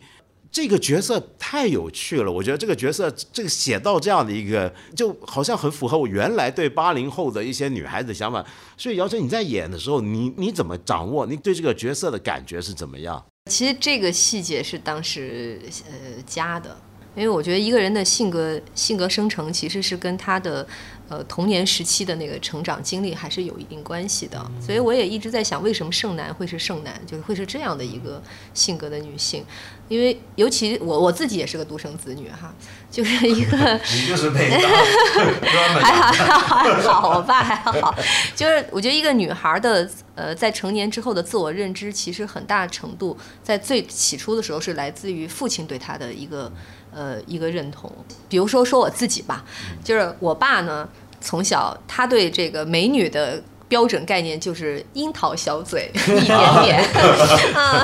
[0.53, 8.45] 这个角色太有趣了，我觉得这个角色这个写到这样的一个，就好像很符合我原来对八零后的一些女孩子的想法。
[8.77, 11.25] 所以姚晨你在演的时候，你你怎么掌握？
[11.25, 13.25] 你对这个角色的感觉是怎么样？
[13.51, 16.77] 其实这个细节是当时呃加的，
[17.15, 20.67] 因为我觉得一个人的性格性格生成其实是跟他的
[21.09, 28.23] 呃童年时期的那个成长经历还是有一定关系的，所以我也一直在想，为什么剩男会是剩男，就是会是这样的一个
[28.55, 29.45] 性格的女性，
[29.89, 32.55] 因为尤其我我自己也是个独生子女哈，
[32.91, 33.57] 就是一个
[33.93, 37.95] 你就是被当专门还好还好还好，我爸还好。
[38.35, 46.51] 就是我觉得一个女孩的呃，在成年之后的自我认知，其实很大程度在最起初的时候是来自于父亲对她的一个
[46.95, 47.91] 呃一个认同。
[48.29, 49.45] 比如说说我自己吧，
[49.83, 50.89] 就是我爸呢，
[51.21, 53.43] 从小他对这个美女的。
[53.73, 56.85] 标准概念就是樱桃小嘴 一点点
[57.57, 57.83] 啊，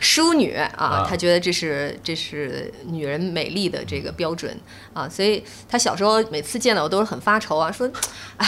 [0.00, 4.56] 淑女啊，他觉得这是这是女人美丽的这个标准
[4.94, 7.90] 啊，所以他小时候每次见到我都是很发愁啊，说，
[8.36, 8.46] 哎，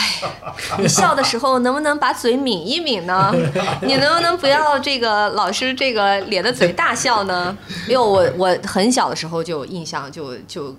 [0.78, 3.34] 你笑的时候能不能把嘴抿一抿呢？
[3.82, 7.58] 你能不能不要这个老是这个咧着嘴大笑呢？
[7.88, 10.76] 因为我我很小的时候就有印象，就就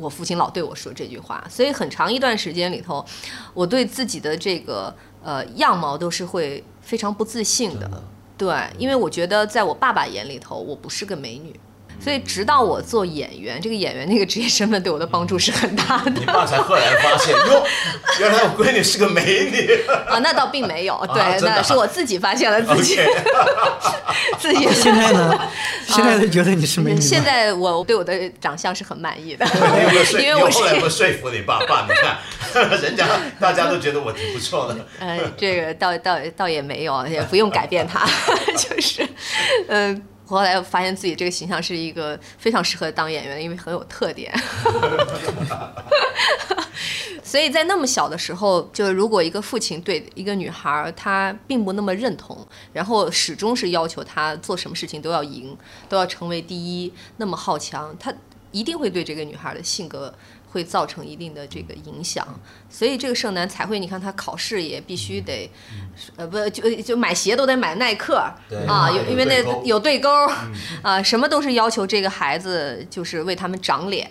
[0.00, 3.06] 我父亲老对我说这句话，所以很长一段时间里头，
[3.54, 4.92] 我对自己的这个。
[5.22, 8.02] 呃，样貌都是会非常不自信的，
[8.36, 11.58] 对，因为我觉得在我爸爸眼里头，我不是个美女。
[12.02, 16.10] 所以，直到我做演员，这个演员那个职业身份对我的帮助是很大的。
[16.10, 17.66] 你爸才赫然发现，哟，
[18.20, 19.68] 原来我闺女是个美女
[20.08, 20.18] 啊！
[20.22, 22.98] 那倒并没有，对，那是我自己发现了自己。
[24.38, 25.38] 自己 现在呢？
[25.86, 27.00] 现在都觉得你是美女。
[27.00, 29.44] 现在我对我的长相是很满意的，
[30.18, 33.06] 因为我后来会说服你爸爸，你看，人家
[33.40, 34.76] 大家都觉得我挺不错的。
[35.00, 38.06] 呃，这个倒倒倒也没有，也不用改变他，
[38.56, 39.06] 就是，
[39.68, 40.02] 嗯。
[40.28, 44.32] 后来发现自己这个形象是一个非常适合当演员的，因为很有特点。
[47.24, 55.54] 所以在那么小的时候，就是如果一个父亲对一个女孩他并不那么认同，然后始终是要求她做什么事情都要赢，
[55.88, 58.14] 都要成为第一，那么好强，他
[58.50, 60.14] 一定会对这个女孩的性格。
[60.50, 62.26] 会造成一定的这个影响，
[62.70, 65.50] 所以这个剩男才会，你看他考试也必须得，
[66.16, 68.16] 呃，不就就买鞋都得买耐克
[68.66, 70.10] 啊，有因为那有对勾
[70.82, 74.10] 啊，什么都是要求这个孩子就是为他们长脸、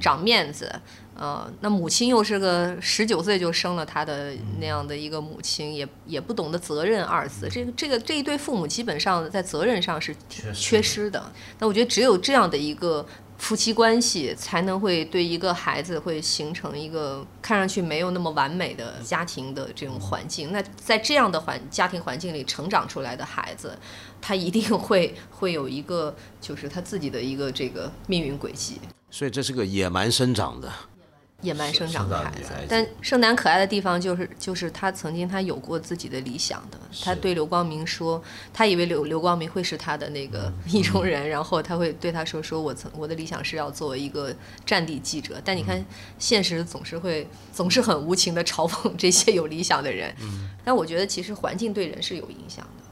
[0.00, 0.72] 长面子，
[1.18, 10.16] 呃，那母亲又是个十九岁就生了他的那样的一个母亲，也也不懂得责任二字，这个这个这一对父母基本上在责任上是
[10.54, 11.30] 缺失的。
[11.58, 13.04] 那我觉得只有这样的一个。
[13.40, 20.50] 夫妻关系才能会对一个孩子会形成一个看上去没有那么完美的家庭的这种环境。
[20.50, 23.78] 那在这样的环家庭环境里成长出来的孩子，
[24.20, 28.80] 他一定会 会有一个就是他自己的一个这个命运轨迹。
[29.08, 30.68] 所以这是个野蛮生长的。
[31.42, 36.76] 野蛮生长的孩子，但盛楠可爱的地方就是，就是他曾经他有过自己的理想的。
[37.00, 38.20] 他对刘光明说，
[38.52, 44.34] 他以为刘刘光明会是他的那个意中人，然后他会对他说：“说我曾我的理想是要作为一个
[44.66, 45.80] 战地记者。”但你看，
[46.18, 50.12] 现实总是会总是很无情的嘲讽这些有理想的人。
[50.64, 52.84] 但我觉得其实环境对人是有影响的。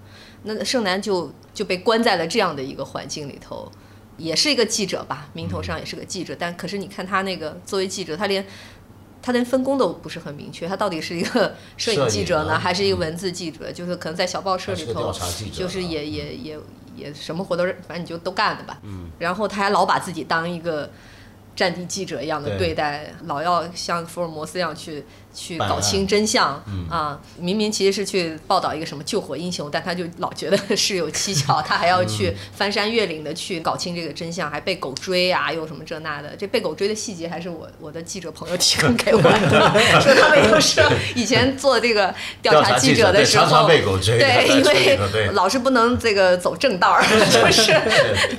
[0.44, 3.68] 那盛楠就就被关在了这样的一个环境里头。
[4.16, 8.46] 也是一个记者吧，名头上也是个记者，但可是你看他那个作为记者，他连
[9.22, 13.70] 他连分工都不是很明确，他到底是一个 摄影记者呢，还是一个文字记者？
[13.72, 15.12] 就是可能在小报社里头，
[15.52, 16.58] 就是也也也
[16.96, 18.78] 也什么活都是，反正你就都干了吧。
[18.82, 19.10] 嗯。
[19.18, 20.90] 然后他还老把自己当一个
[21.54, 25.04] 战地记者一样的对待，老要像福尔摩斯一样去。
[25.36, 26.54] 去搞清真相
[26.88, 27.20] 啊！
[27.38, 36.34] 明明其实是去报道一个什么救火英雄，但他就老觉得 事有蹊跷，他还要去翻山越岭的去搞清这个真相，还被狗追啊，又什么这那的。
[36.38, 39.30] 这被狗追的细节还是我我的记者朋友提供给我的，
[40.00, 40.80] 说他们都是
[41.14, 44.98] 以前做这个调查记者的时候，被狗追对，因为
[45.34, 46.98] 老是不能这个走正道，
[47.30, 47.74] 就是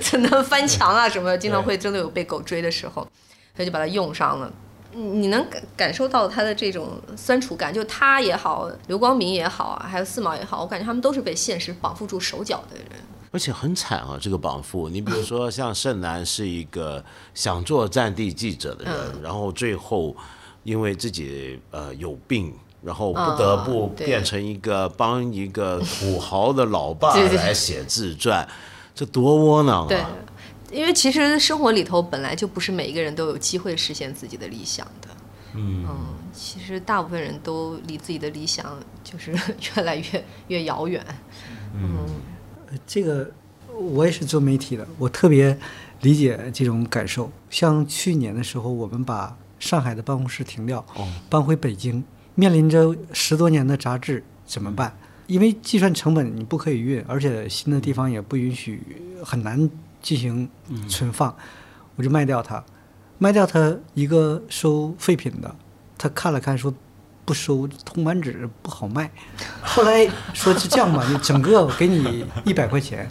[0.01, 3.07] 只能翻墙啊什么，经常会真的有被狗追的时候，
[3.55, 4.51] 所以就把它用上了。
[4.93, 12.87] 你能感感受到他的这种酸楚感，就他也好，刘光明也好啊，还有四毛也好，我感觉他们都是被现实绑缚住手脚的人，
[13.31, 14.89] 而且很惨啊，这个绑缚。
[14.89, 20.15] 你比如说像盛楠是一个想做战地记者的人，然后最后
[20.63, 28.47] 因为自己呃有病，然后不得不变成一个帮一个土豪的老爸来写自传，
[28.95, 30.09] 这多窝囊啊！
[30.71, 35.09] 因为其实生活里头本来就不是每一个人都有机会实现自己的理想的，
[35.55, 35.85] 嗯，
[36.33, 39.31] 其实大部分人都离自己的理想就是
[39.75, 41.03] 越来越越遥远，
[41.73, 42.05] 嗯，
[42.85, 43.31] 这个
[43.73, 45.57] 我也是做媒体的，我特别
[46.01, 47.31] 理解这种感受。
[47.49, 50.85] 像去年的时候，我们把上海的办公室停掉，
[51.29, 52.03] 搬回北京，
[52.35, 54.97] 面临着十多年的杂志怎么办？
[55.27, 58.81] 因为计算成本你不可以运，而且新的地方也不允许，
[59.23, 59.69] 很难。
[60.01, 60.49] 进行
[60.87, 61.35] 存放，
[61.95, 62.63] 我就卖掉它，
[63.17, 65.55] 卖掉它一个收废品的，
[65.97, 66.73] 他看了看说
[67.25, 69.11] 不收，铜板纸不好卖。
[69.61, 73.09] 后来说就这样吧，就整个我给你一百块钱，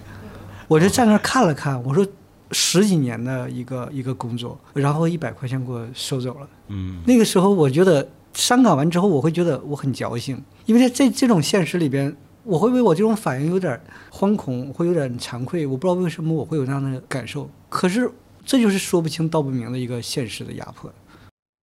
[0.68, 2.06] 我就站那看了看，我说
[2.52, 6.48] 十几年的一个一个工作，然后一百块钱给我收走了。
[6.68, 12.16] 嗯，那个时候我觉得伤感完之后，我会觉得我很矫情，因为在这这种现实里边，
[12.46, 13.78] 我会为我这种反应有点
[14.12, 17.50] 惶恐，会有点惭愧，我不知道为什么我会有那样的感受。
[17.68, 18.08] 可是
[18.44, 20.88] 这就是说不清道不明的一个现实的压迫。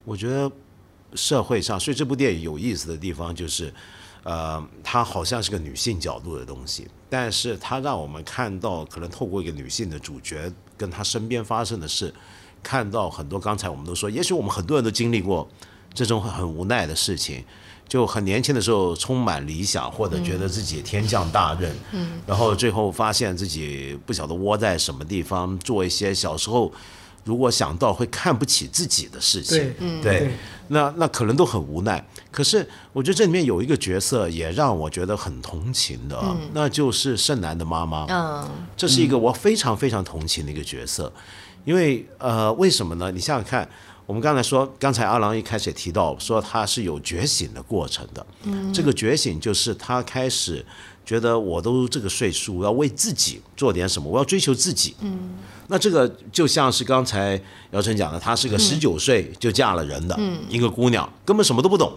[0.04, 0.52] 我觉得
[1.14, 3.74] 社会上，所以这部电影有意思的地方就是，
[4.24, 12.14] 呃，它好像是个女性角度的东西，但是它让我们看到，可能透过一个女性的主角跟她身边发生的事，
[12.62, 15.48] 看到很多刚才我们都说，也许我们很多人都经历过
[15.94, 17.42] 这种很无奈的事情。
[17.94, 26.74] 就很年轻的时候充满理想，或者觉得自己天降大任，嗯，然后最后发现自己不晓得窝在什么地方，做一些小时候
[27.24, 30.32] 如果想到会看不起自己的事情，对嗯对对
[30.70, 32.04] 那那可能都很无奈。
[32.32, 38.08] 可是我觉得这里面有一个角色也让我觉得很同情的啊，那就是盛楠的妈妈。
[38.10, 41.14] 嗯这是一个我非常非常同情的一个角色，
[41.64, 43.12] 因为呃，为什么呢？
[43.12, 43.70] 你想想看，
[44.06, 50.66] 我们刚才说，刚才阿郎一开始也提到说他是有觉醒的过程的，嗯，这个觉醒就是他开始
[51.06, 55.32] 觉得我都这个岁数，我要为自己做点什么，我要追求自己，嗯，
[55.68, 57.42] 那这个就像是刚才
[57.72, 61.94] 姚晨讲的，她是个十九岁就嫁了人的一个姑娘，根本什么都不懂。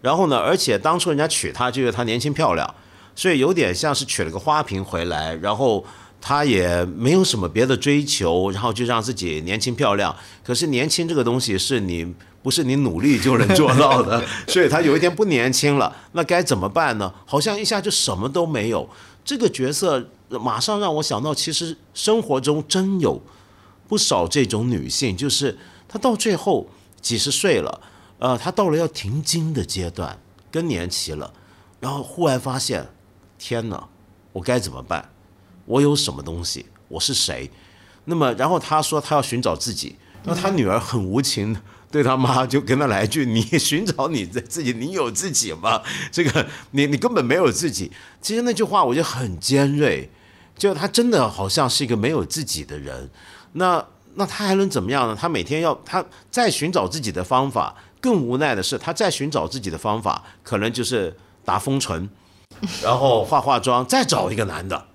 [0.00, 2.72] 然后呢，而且当初人家娶她，就因为她年轻漂亮，
[3.16, 5.84] 所以有点像是娶了个花瓶回来，然后
[6.20, 10.14] 她也没有什么别的追求，然后就让自己年轻漂亮。
[10.44, 17.12] 可是年轻这个东西是你不是你努力就能做到的， 所以她有一天不年轻了，那该怎么办呢？
[17.26, 18.88] 好像一下就什么都没有。
[19.24, 23.20] 这个角色马上让我想到，其实生活中真有
[23.86, 26.68] 不少这种女性，就是她到最后
[27.00, 27.80] 几十岁了，
[28.18, 30.18] 呃，她到了要停经的阶段，
[30.50, 31.32] 更年期了，
[31.80, 32.88] 然后忽然发现，
[33.38, 33.88] 天哪，
[34.32, 35.10] 我该怎么办？
[35.68, 36.64] 我有什么东西？
[36.88, 37.50] 我是谁？
[38.06, 41.54] 那么，然后他说他要寻找自己，然后她女儿很无情
[41.90, 45.82] 对他妈就跟他来一句：“你寻找你的自己，你有自己吗？
[46.10, 47.92] 这个你你根本没有自己。”
[48.22, 50.10] 其实那句话我觉得很尖锐，
[50.56, 53.10] 就他真的好像是一个没有自己的人。
[53.52, 55.14] 那那他还能怎么样呢？
[55.18, 57.74] 他每天要他再寻找自己的方法。
[58.00, 62.08] 更无奈的是，他再寻找自己的方法，可能就是打封唇，
[62.80, 64.86] 然后化化妆，再找一个男的。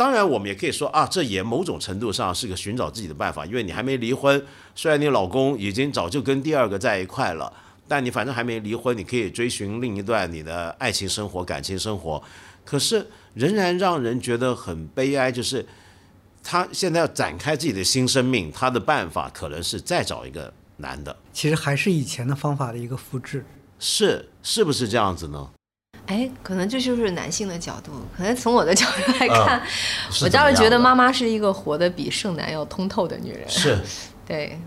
[0.00, 4.42] 当然，我们也可以说啊，这也某种程度上是个寻找自己的办法，因为你还没离婚，
[4.74, 7.52] 虽然你老公已经早就跟第二个在一块了，
[7.86, 12.22] 但你反正还没离婚，你可以追寻另一段你的爱情生活、感情生活。
[12.64, 15.66] 可是仍然让人觉得很悲哀，就是
[16.42, 23.44] 他现在要展开自己的新生命，他的办法可能是再找一个男的，其实还是以前的方法的一个复制。
[23.78, 25.50] 是是不是这样子呢？
[26.10, 27.92] 哎，可能这就是男性的角度。
[28.16, 29.62] 可能从我的角度来看，
[30.10, 33.48] 是我倒是觉得妈妈是一个活得比盛楠要通透的女人。
[33.48, 33.78] 是
[34.26, 34.58] 对，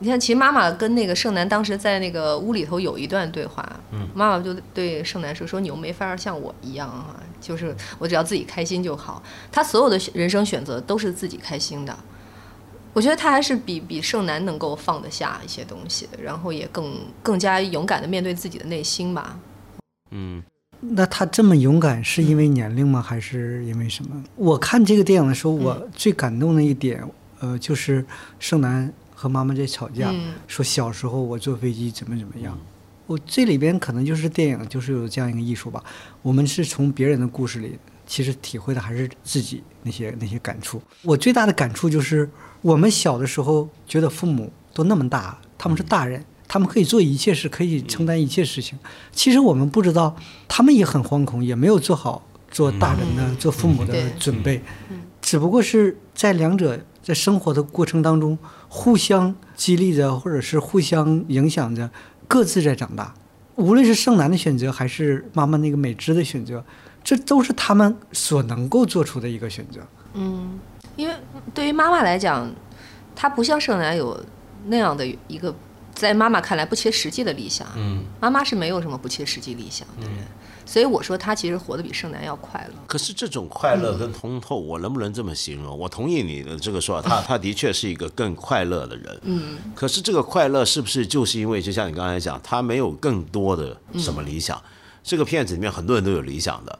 [0.00, 9.22] 你看，其实妈妈跟那个盛楠当时在那个屋里头有一段对话，嗯，妈妈就对盛楠说：“说你又没法像我一样啊，就是我只要自己开心就好。
[9.50, 11.98] 她所有的人生选择都是自己开心的。”
[12.92, 16.92] 我觉得她还是比比盛楠能够放得下一些东西的，然后也更
[17.22, 19.38] 更加勇敢的面对自己的内心吧。
[20.10, 20.42] 嗯
[20.80, 23.02] 那他这么勇敢是因为年龄吗？
[23.02, 24.24] 还是因为什么？
[24.36, 27.04] 我看这个电影的时候，我最感动的一点，
[27.38, 28.04] 呃，就是
[28.38, 32.58] 盛楠和妈妈在吵架，嗯说小时候我坐飞机怎么怎么样。
[33.06, 35.82] 我这里边可能就是电影，就是有这样一个艺术吧。
[36.22, 37.76] 我们是从别人的故事里，
[38.06, 40.80] 其实体会的还是自己那些那些感触。
[41.02, 42.30] 我最大的感触就是，
[42.62, 48.76] 我们小的时候觉得父母都那么大，他们是大人，他们可以做一切事，可以承担一切事情。
[49.12, 50.16] 其实我们不知道，
[50.48, 54.60] 他们也很惶恐，也没有做好做大人的、做父母的准备，
[55.22, 58.36] 只不过是在两者在生活的过程当中
[58.68, 61.88] 互相激励着，或者是互相影响着，
[62.26, 63.14] 各自在长大。
[63.54, 66.64] 无论是盛楠的选择，还是妈妈那个美芝的选择，
[67.04, 69.80] 这都是他们所能够做出的一个选择。
[70.14, 70.58] 嗯，
[70.96, 71.14] 因为
[71.54, 72.52] 对于妈妈来讲，
[73.14, 74.20] 她不像盛楠有
[74.66, 75.54] 那样的一个
[76.00, 77.66] 在妈妈看来不切实际的理想。
[77.76, 80.26] 嗯，妈妈是没有什么不切实际理想的人，
[80.64, 82.74] 所以我说她其实活得比盛楠要快乐。
[82.86, 85.78] 可是这种快乐跟通透，我能不能这么形容？
[85.78, 89.20] 我同意你的这个说法，他他 的确是一个更快乐的人。
[89.24, 94.58] 嗯，可是这个快乐是不是就是因为，就像你刚才讲，他没有更多的什么理想，
[95.10, 96.78] 这个片子里面很多人都有理想的，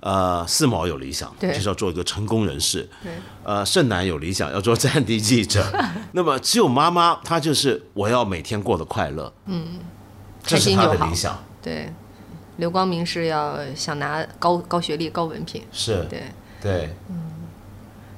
[0.00, 1.52] 呃，四毛有理想，对。
[1.52, 3.12] 就是要做一个成功人士，对，
[3.44, 5.64] 呃，盛男有理想要做战地记者，
[6.10, 9.78] 那么只有妈妈她就是我要每天过得快乐，嗯，
[10.42, 11.92] 这是她的理想，对，
[12.56, 16.04] 刘光明是要想拿高高学历、高文凭，是。
[16.10, 16.24] 对，
[16.60, 17.30] 对，嗯。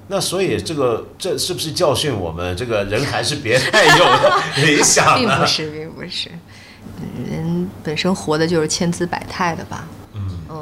[0.08, 4.04] 那所以这个这是不是教训我们这个人还是别太有
[4.64, 5.44] 理想并不？
[5.46, 6.30] 是，并不是，
[7.30, 9.88] 人本身活的就是千姿百态的吧？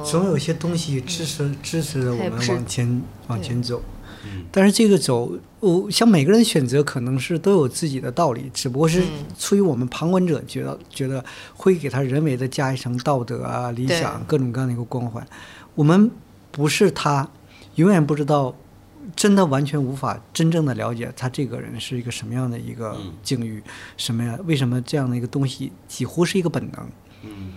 [0.05, 3.83] 总有一些东西支持支持着我们往前往前走。
[4.51, 9.03] 但是这个走，我像每个人选择可能是都有自己的道理，只不过是
[9.39, 15.27] 出于我们旁观者觉得觉得会给他人为的加一层道德啊、理想各种各样的一个光环。
[15.75, 16.11] 我们
[16.51, 17.29] 不是他，
[17.77, 18.55] 永远不知道，
[19.17, 23.63] 真的完全无法真正的了解他这个人是一个什么样的一个境遇，
[23.97, 24.39] 什么呀？
[24.45, 26.89] 为什么这样的一个东西几乎是一个本能？
[27.25, 27.53] 嗯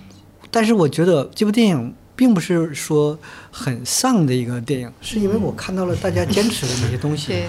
[0.53, 3.17] 但是我觉得这部电影并不是说
[3.51, 7.27] 很丧的一个电影，是因为我看到了大家坚持的那些东西。
[7.27, 7.47] 对，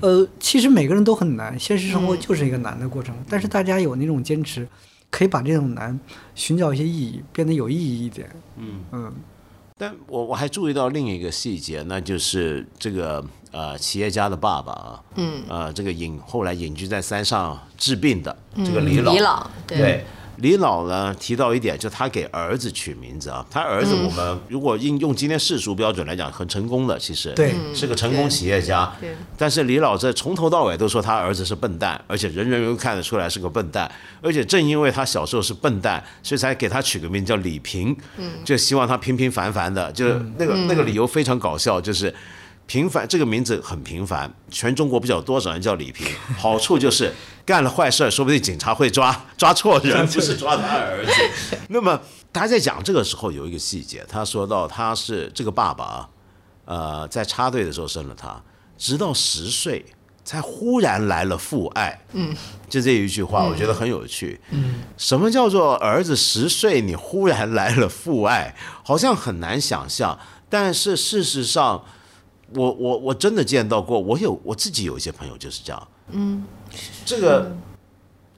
[0.00, 4.66] 呃，其实每个人都很难，现实生活就是一个难的过程，但是大家有那种坚持，
[5.10, 5.98] 可以把这种难
[6.34, 8.28] 寻找一些意义，变得有意义一点。
[8.56, 9.12] 嗯嗯，
[9.78, 20.04] 但我我还注意到另一个细节，那就是这个呃企业家的爸爸啊，嗯，呃这个隐后来隐居在山上治病的这个李老，李老，对，对。
[20.36, 27.54] 李老呢提到一点，就他给儿子取名字啊，他儿子我们如果应用今天世俗标准来讲，很成功的，其实对。
[27.74, 28.90] 是个成功企业家。
[28.98, 29.14] 对。
[29.36, 33.90] 但是李老这从头到尾都说他儿子是笨蛋，而且人人都看得出来是个笨蛋，
[34.22, 37.94] 而且正因为他小时候是笨蛋，所以才给他取个名叫李平，
[38.42, 42.14] 就希望他平平凡凡的，就是那个那个理由非常搞笑，就是。
[42.70, 46.06] 平凡这个名字很平凡，全中国不晓得多少人叫李平。
[46.38, 47.12] 好处就是
[47.44, 51.58] 干了坏事儿，说不定警察会抓抓错人， 不是抓他儿子。
[51.70, 52.00] 那么
[52.32, 56.08] 他在讲这个时候有一个细节，他说到他是这个爸爸啊，
[56.66, 58.40] 呃，在插队的时候生了他，
[58.78, 59.84] 直到十岁
[60.24, 62.00] 才忽然来了父爱。
[62.12, 62.32] 嗯，
[62.68, 64.40] 就这一句话，我觉得很有趣。
[64.50, 68.54] 嗯，什么叫做儿子十岁你忽然来了父爱？
[68.84, 70.16] 好像很难想象，
[70.48, 71.84] 但是事实上。
[72.54, 76.44] 我我我真的见到过，我有我自己有一些朋友就是这样，嗯，
[77.04, 77.56] 这个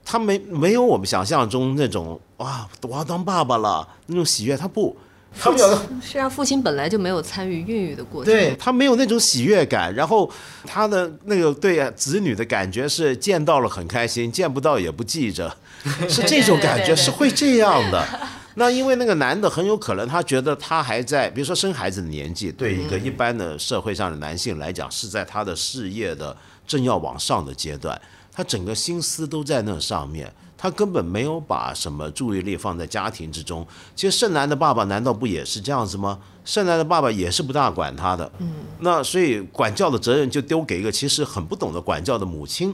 [0.05, 4.95] 他没没有我们想象中那种哇，我要当爸爸了那种喜悦，他不，
[5.39, 10.29] 他们有的实际上父亲本来就没有参与孕育的过程，对他没有那种喜悦感，然后
[10.65, 15.55] 他的那个对子女的感觉是见到了很开心，见不到也不记着，
[16.07, 18.05] 是这种感觉，是会这样的。
[18.55, 26.35] 那因为那个男的很有可能他觉得他还在，比如说生孩子的年纪，对一个一般的社会上的男性来讲，是在他的事业的
[26.67, 27.99] 正要往上的阶段，
[28.31, 30.31] 他整个心思都在那上面。
[30.55, 33.67] 他根本没有把什么注意力放在家庭之中。
[33.97, 36.17] 其实盛男的爸爸难道不也是这样子吗？
[36.45, 38.31] 盛男的爸爸也是不大管他的，
[38.79, 42.73] 那所以管教的责任就丢给一个其实很不懂得管教的母亲，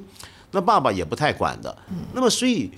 [0.51, 1.75] 那爸爸也不太管的，
[2.13, 2.69] 那么所以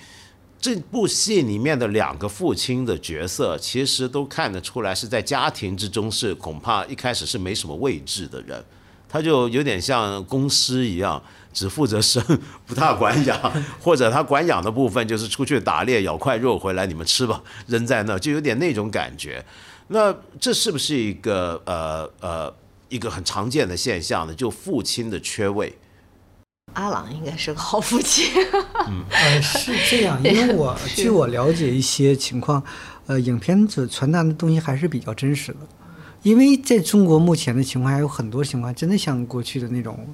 [0.61, 8.63] 这部戏里面的两个父亲的角色，其实都看得出来是在家庭之中是恐怕一开始是没什么位置的人，
[9.09, 11.21] 他就有点像公司一样。
[11.53, 12.23] 只负责生，
[12.65, 13.37] 不大管养，
[13.83, 19.43] 或者他管养的部分就是出去打猎，咬块肉回来，你们吃吧，扔在那，就有点那种感觉。
[19.89, 22.53] 那这是不是一个呃呃
[22.87, 24.33] 一个很常见的现象呢？
[24.33, 25.77] 就父亲的缺位。
[26.73, 28.25] 阿朗应该是个好父亲。
[29.09, 32.63] 呃，是这样， 因为我据我了解一些情况，
[33.07, 35.59] 呃，影片所传达的东西还是比较真实的。
[36.23, 40.07] 因为在中国目前的情况，还有很多情况真的像过去的那种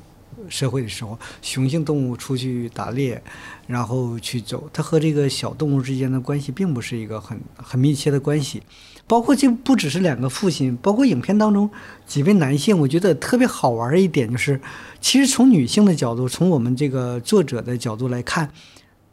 [0.47, 3.21] 社会的时候，雄性动物出去打猎，
[3.67, 8.63] 然后去走，它和这个小动物之间的关系并不是一个很很密切的关系。
[9.07, 11.69] 包括这不只是两个父亲，包括影片当中
[12.05, 14.59] 几位男性，我觉得特别好玩的一点就是，
[14.99, 18.51] 其实从女性的角度，从我们这个作者的角度来看，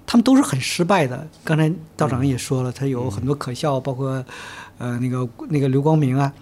[0.04, 1.28] 他们都是很失败的。
[1.44, 4.24] 刚才道长也说了，他有很多可笑，包括
[4.78, 6.32] 呃那个那个刘光明啊，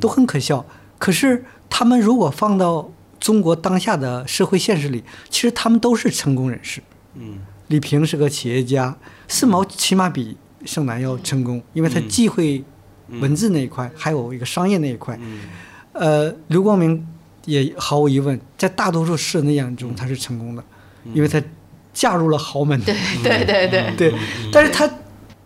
[0.00, 0.64] 都很可笑。
[0.96, 2.88] 可是他们如果放到
[3.18, 6.80] 中国当下的社会现实里，其实他们都是成功人士。
[7.16, 8.96] 嗯，李平是个企业家，
[9.26, 12.62] 四毛起码比盛楠要成功，因为他既会
[13.20, 15.18] 文字那一块，还有一个商业那一块。
[15.92, 17.06] 呃，刘光明
[17.46, 20.62] 也毫无疑问，在大多数世人的眼中他是成功的，
[21.12, 21.42] 因为他
[21.92, 22.80] 嫁入了豪门。
[22.82, 24.14] 对对对对，对，
[24.52, 24.88] 但是他，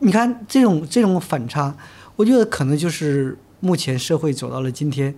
[0.00, 1.74] 你看这种这种反差，
[2.16, 5.14] 我觉得可能就是目前社会走到了今天，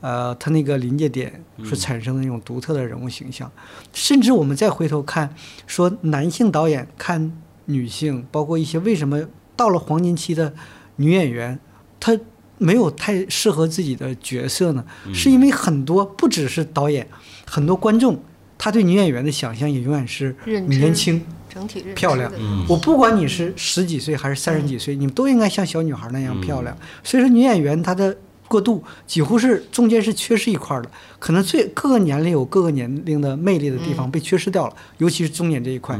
[0.00, 3.50] 呃，他那个临界点所产生的那种独特的人物形象，
[3.92, 5.34] 甚至我们再回头看，
[5.66, 9.20] 说男性导演看女性，包括一些为什么
[9.56, 10.54] 到了黄金期的
[10.96, 11.58] 女演员
[12.00, 12.18] 他
[12.58, 14.84] 没有太适合自己的角色呢？
[15.14, 17.06] 是因为很多不只是导演，
[17.46, 18.20] 很多观众
[18.58, 20.34] 他对女演员的想象也永远是
[20.66, 21.22] 年轻。
[21.52, 22.30] 整体漂亮。
[22.30, 22.38] 的
[22.68, 26.76] 我不管你是十几岁还是三十几岁，你们都应该像小女孩那样漂亮。
[27.02, 30.88] 所以说，女演员她的过渡几乎是中间是缺失一块的，
[31.18, 35.98] 可能最各个年龄有各个年龄的魅力的地方被缺失掉了，尤其是中年这一块。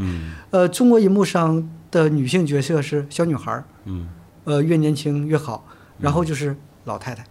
[0.50, 4.06] 呃，中国银幕上的女性角色是小女孩，嗯，
[4.44, 5.66] 呃，越年轻越好，
[6.00, 7.24] 然后就是老太太。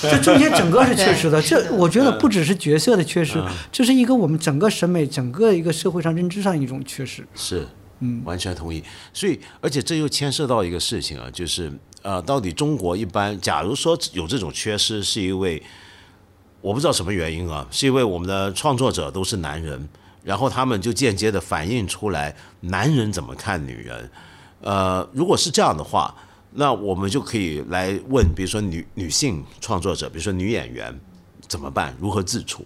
[0.00, 7.26] 这中间整个是缺失的，这我觉得不只是角色的缺失嗯，这是一个我们整个审美、整个一个社会上认知上一种缺失。
[7.34, 7.66] 是，
[8.00, 8.82] 嗯，完全同意。
[9.12, 11.72] 所以，而且这又牵涉到一个事情啊，就是
[12.02, 15.62] 呃，到底中国一般，假如说有这种缺失，是因为
[16.60, 19.88] 我不知道什么原因啊，是因为我们的创作者都是男人，
[20.22, 24.10] 然后他们就间接的反映出来男人怎么看女人。
[24.60, 26.14] 呃，如果是这样的话，
[26.56, 30.98] 那我们就可以来问，比如说女女性创作者，比如说女演员
[31.46, 32.64] 怎么办，如何自处？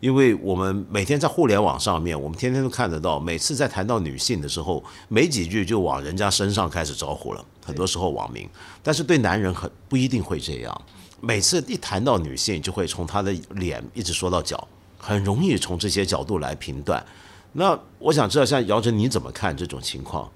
[0.00, 8.48] 因为我们每天在互联网上面，我们天天都看得到，每次在谈到女性的时候，没几句就往人家身上开始招呼了，很多时候网民。
[8.82, 10.82] 但是对男人很不一定会这样，
[11.20, 14.66] 每次一谈到女性，就会从她的脸一直说到脚，
[14.98, 17.04] 很容易从这些角度来评断。
[17.52, 20.28] 那我想知道，像姚晨你怎么看这种情况？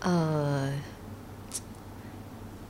[0.00, 0.72] 呃，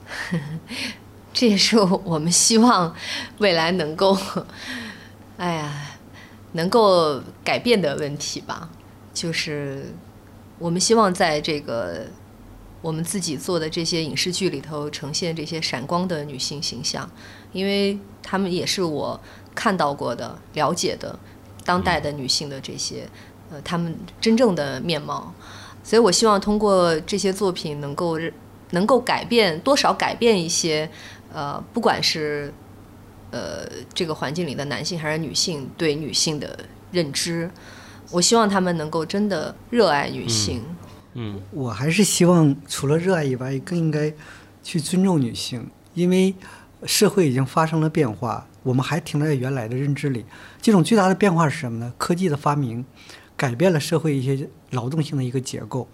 [1.32, 2.94] 这也是我们希望
[3.38, 4.16] 未来能够，
[5.36, 5.98] 哎呀，
[6.52, 8.70] 能够改变的问题吧。
[9.14, 9.94] 就是
[10.58, 12.06] 我们希望在这个
[12.80, 17.08] 我们自己做的这些影视剧里头呈现这些闪光的女性形象，
[17.52, 19.20] 因为她们也是我
[19.54, 21.18] 看到过的、了解的
[21.64, 23.08] 当代的女性的这些
[23.50, 25.32] 呃，她们真正的面貌。
[25.84, 28.18] 所以我希望通过这些作品能够
[28.70, 30.88] 能够改变多少改变一些
[31.32, 32.52] 呃，不管是
[33.30, 36.58] 呃这个环境里的男性还是女性对女性的
[36.90, 37.50] 认知，
[38.10, 40.62] 我希望他们能够真的热爱女性。
[41.14, 44.12] 嗯我还是希望除了热爱以外，更应该
[44.62, 46.34] 去尊重女性，因为
[46.84, 50.24] 社会已经发生了变化，我们还停留在原来的认知里。
[50.62, 51.92] 这种巨大的变化是什么呢？
[51.98, 52.84] 科技的发明
[53.36, 55.88] 改变了社会一些劳动性的一个结构。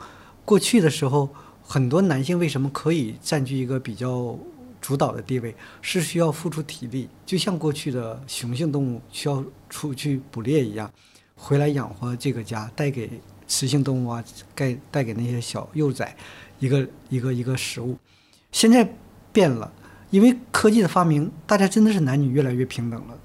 [0.45, 1.31] 过去的时候，
[1.67, 4.39] 很多男性为什么可以占据一个比较
[4.81, 10.93] 主导的地位，是需要付出体力，就像过去的雄性动物需要出去捕猎一样，
[11.35, 13.11] 回来养活这个家，带给
[13.47, 14.23] 雌性动物啊，
[14.55, 16.15] 带带给那些小幼崽
[16.59, 17.97] 一个一个一个食物。
[18.53, 18.87] 现在
[19.33, 19.73] 变了，
[20.11, 23.19] 因为科技的发明，大家真的是男女越来越平等了。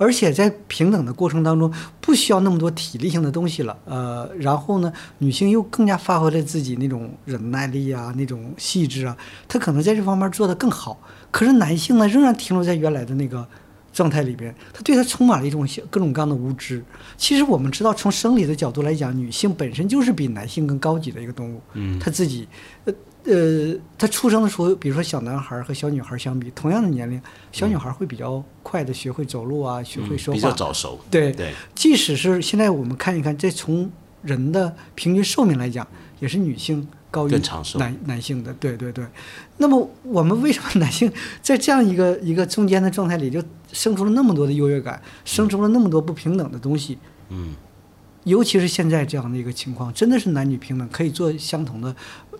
[0.00, 1.70] 而且在平等的过程当中，
[2.00, 9.14] 不需要那么多体力性的东西了，呃，然后呢，女性又更加发挥了自己那种忍耐力啊，那种细致啊，
[9.46, 10.98] 她可能在这方面做得更好。
[11.30, 13.46] 可是男性呢，仍然停留在原来的那个
[13.92, 16.82] 状态里边，他对他充满了一种各种各样的无知。
[17.18, 22.48] 其实我们知道，从生理的角度来讲，女性本身就是比男性更高级的一个动物，嗯，她自己，
[22.86, 22.94] 呃。
[23.24, 27.20] 呃，他出生的时候，比如说小男孩和小女孩相比，同样的年龄，
[27.52, 30.98] 小女孩会比较快的学会走路啊，学会说话，比较早熟。
[31.10, 33.90] 对对，即使是现在我们看一看，这从
[34.22, 35.86] 人的平均寿命来讲，
[36.18, 37.40] 也是女性高于
[37.78, 38.52] 男男性的。
[38.54, 39.04] 对对对。
[39.58, 41.12] 那么我们为什么 男性
[41.42, 43.42] 在这样一个一个中间的状态里，就
[43.72, 46.98] 生出了那么多的优越感，生出了那么多不平等的东西？
[47.28, 47.54] 嗯，
[48.24, 51.94] 尤其是现在这样的一个情况，真的是男女平等，可以做相同的，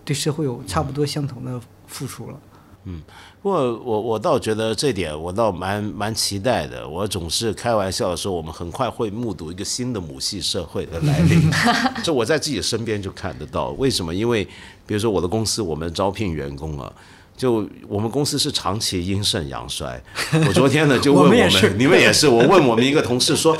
[0.05, 2.39] 对社会有差不多相同的付出了。
[2.83, 2.99] 嗯
[3.43, 6.87] 不过我我倒觉得这点我倒蛮蛮期待的。
[6.87, 11.49] 我总是开玩笑的说，我们很快会目睹一个新的母系社会的来临。
[12.03, 13.69] 这我在自己身边就看得到。
[13.71, 14.13] 为什么？
[14.13, 14.43] 因为
[14.85, 16.91] 比如说我的公司，我们招聘员工啊。
[17.37, 19.99] 就我们公司是长期阴盛阳衰，
[20.47, 23.57] 我昨天呢就问我们， 我们你们也是，我问我们一个同事说，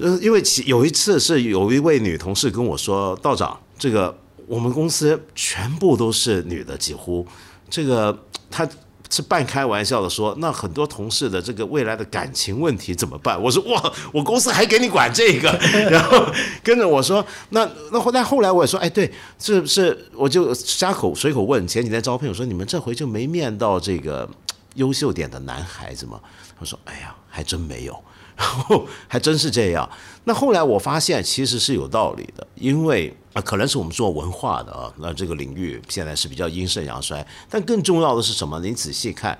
[0.00, 7.26] 呃，因为其有一次是有一位女同事跟我说，道长，这个我们公司全部都是女的，几乎
[7.68, 8.16] 这个
[8.50, 8.68] 她
[9.10, 13.42] 是半开玩笑的说，那很多同事的这个未来的感情问题怎么办？
[13.42, 15.50] 我说哇，我公司还给你管这个，
[15.90, 16.26] 然后
[16.62, 24.28] 跟着我说，那那后来后来我也说，哎，对，是是，我就瞎口随口问，前几天招聘，我说你们这回就没面到这个
[24.74, 26.20] 优秀点的男孩子吗？
[26.58, 27.98] 他说，哎呀，还真没有。
[28.38, 29.88] 然后还真是这样。
[30.24, 37.26] 那后来我发现其实是有道理的，因为啊，可能是我们做文化的啊，那这个领域现在是比较阴盛阳衰。
[37.50, 38.60] 但更重要的是什么？
[38.60, 39.36] 你仔细看，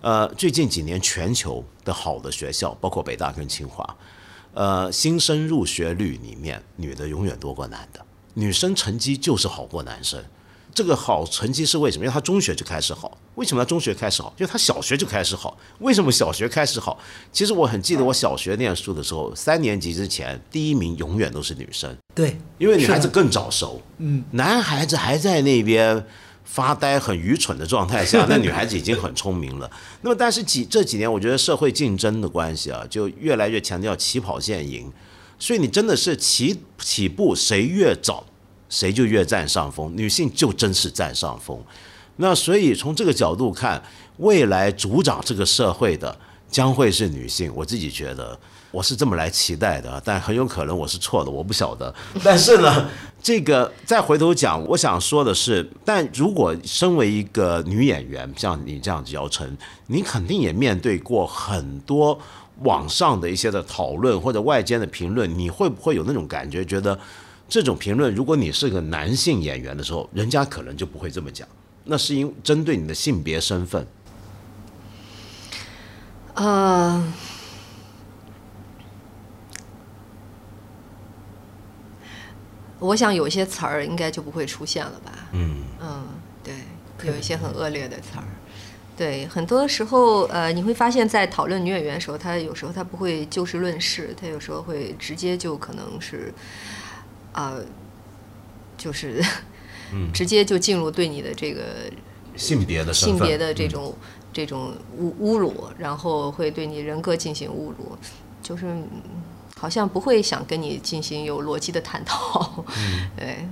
[0.00, 3.96] 呃，最近几年全球的好的学校，包括北大跟清华，
[4.54, 8.00] 呃，新生入学率里面，女的永远多过男的，
[8.34, 10.22] 女生成绩就是好过男生。
[10.76, 12.04] 这个好成绩是为什么？
[12.04, 13.16] 因为他中学就开始好。
[13.36, 14.30] 为什么他中学开始好？
[14.36, 15.56] 因为他小学就开始好。
[15.78, 17.00] 为什么小学开始好？
[17.32, 23.80] 其实我很记得我小学念书的时候，三年级之前第一名永远都是女生，对，因为女孩子更早熟。
[23.96, 26.06] 嗯，男孩子还在那边
[26.44, 29.70] 发呆、很愚蠢的状态下， 那女孩子已经很聪明了。
[30.02, 34.92] 那么，但是几这几年，我觉得社会竞争的关系啊，就越来越强调起跑线赢，
[35.38, 38.26] 所以你真的是起起步谁越早，
[38.68, 39.92] 谁就越占上风。
[39.96, 41.58] 女性就真是占上风。
[42.16, 43.82] 那所以从这个角度看，
[44.18, 46.16] 未来主掌这个社会的
[46.50, 47.52] 将会是女性。
[47.54, 48.38] 我自己觉得
[48.70, 51.94] 我是这么来期待的，但很有可能我是错的，我不晓得。
[52.24, 52.88] 但是呢，
[53.22, 59.56] 这个再回头讲，我想说的是，但如果身为一个女演员，像你这样子姚晨，
[59.88, 62.18] 你肯定也面对过很多
[62.62, 66.98] 网上的一些的讨论或者外间的评论，你会不会有那种感觉，觉得
[67.48, 71.46] 这种评论，如果你是个男性演员的时候，人家可能就不会这么讲。
[71.84, 73.86] 那是因针对你的性别身份，
[76.34, 77.12] 呃，
[82.80, 85.12] 我想有一些词儿应该就不会出现了吧？
[85.32, 86.04] 嗯嗯，
[86.42, 86.54] 对，
[87.04, 88.24] 有一些很恶劣的词儿。
[88.96, 96.32] 对，很多时候，呃，你会发现在讨论女演员的时候，她有时候她不会就事论事，她有时候会直接就可能是，
[97.36, 97.54] 啊、
[98.78, 99.22] 就是，
[100.12, 101.62] 直接就进入对你的这个
[102.34, 103.94] 性别的，性别的这嗯种、
[104.32, 107.96] 这种侮侮辱，然后会对你人格进行侮辱，
[108.42, 108.88] 就是嗯
[109.58, 112.64] 好像不会想跟你进行有逻辑的探讨。
[113.16, 113.46] 对，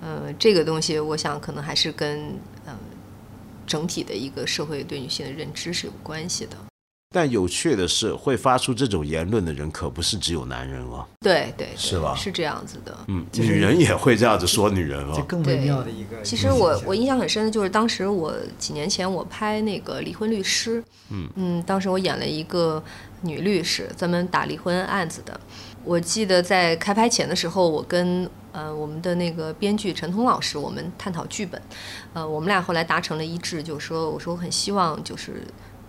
[0.00, 2.76] 呃，这个东西我想可能还是跟呃
[3.66, 6.56] 整体的一个社会对女性的认知是有关系的。
[7.12, 12.96] 但有趣的是，会发出这种言论的人可不是只有男人哦，对对对是吧是这样子的。
[13.08, 15.12] 嗯，女人也会这样子说女人哦。
[15.14, 16.22] 这更微对妙的一个。
[16.22, 22.82] 其实我我印象很深的就是当时我几年前我拍那个离婚律师，嗯嗯当时我演了一个
[23.20, 25.38] 女律师，专门打离婚案子的。
[25.84, 31.60] 我记得在开拍前的时候，我跟呃我们的那个编剧陈彤老师，我们探讨剧本，
[32.14, 35.42] 呃，我们俩后来达成了一致，就是说我说我很希望就是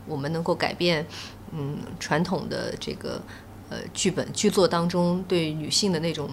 [0.05, 1.05] 我们能够改变，
[1.51, 3.21] 嗯，传统的这个
[3.69, 6.29] 呃剧本剧作当中对女性的那种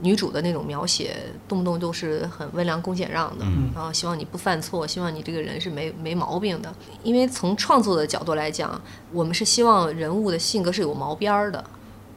[0.00, 1.16] 女主的那种描写，
[1.46, 3.44] 动不动都是很温良恭俭让的，
[3.74, 6.74] 然后希望你不犯错，希望你这个人是没没毛病的。
[7.04, 8.80] 因为从创作的角度来讲，
[9.12, 11.64] 我们是希望人物的性格是有毛边儿的。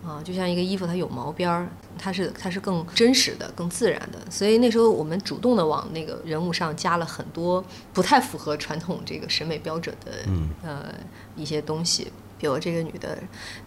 [0.06, 4.20] 啊，就像一个衣服，它有毛边儿，它是它是更真实的、更自然的。
[4.30, 10.12] 所以那时候我们主动的往那个人物上加了很多不太符合传统这个审美标准的、
[10.64, 10.94] 呃
[11.36, 13.18] 一些东西，比如这个女的，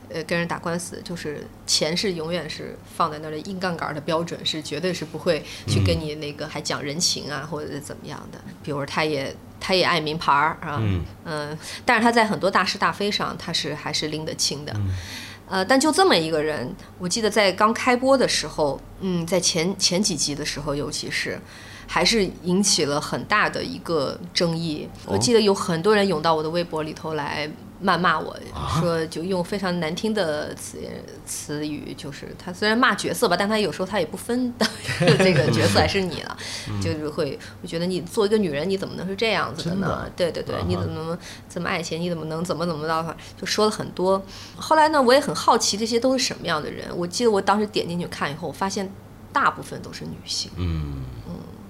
[0.08, 8.38] 呃，跟人打官司，就是钱是永远是放在那儿的硬杠杆儿的标准，是绝对是不会去跟你那个还讲人情啊，或者是怎么样的。
[8.62, 10.80] 比如她也她也爱名牌儿啊，
[11.24, 14.74] 嗯、但是她在很多大是大非上，她是还是拎得清的。
[15.48, 21.40] 呃，但就这么一个人，我记得在刚开播的时候，嗯，在前前几集的时候，尤其是，
[21.86, 24.88] 还是引起了很大的一个争议。
[25.06, 27.50] 我记得有很多人涌到我的微博里头来
[27.82, 28.36] 谩骂我，
[28.80, 30.78] 说就用非常难听的词
[31.24, 34.66] 词语，就是他虽然骂角色吧，但他有时候他也不分的
[35.18, 36.36] 这个角色还是你了，
[36.82, 40.10] 就是会我觉得你做一个女人，你怎么能是这样子的呢？
[40.16, 41.18] 对对对你怎么能
[41.48, 42.00] 这么爱钱？
[42.00, 43.16] 你怎么能怎么怎么着？
[43.40, 44.20] 就说了很多。
[44.56, 46.88] 后来呢，我也很好奇这些都是什么样的人。
[46.96, 48.92] 我记得我当时点进去看以后，我发现
[49.32, 51.02] 大部分都是女性，嗯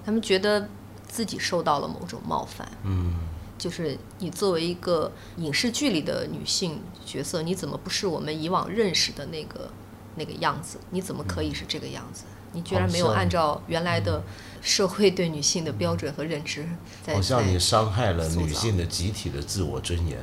[0.03, 0.67] 他们觉得
[1.07, 2.67] 自己受到了某种冒犯。
[2.83, 3.13] 嗯，
[3.59, 9.69] 就是你作为一个影视剧里的女性角色，你怎么不是我们以往认识的那个
[10.15, 10.79] 那个样子？
[10.89, 12.23] 你怎么可以是这个样子？
[12.53, 14.23] 你居然没有按照原来的
[14.59, 16.67] 社会对女性的标准和认知
[17.03, 20.17] 在好像你伤害了女性的集体的自我尊严。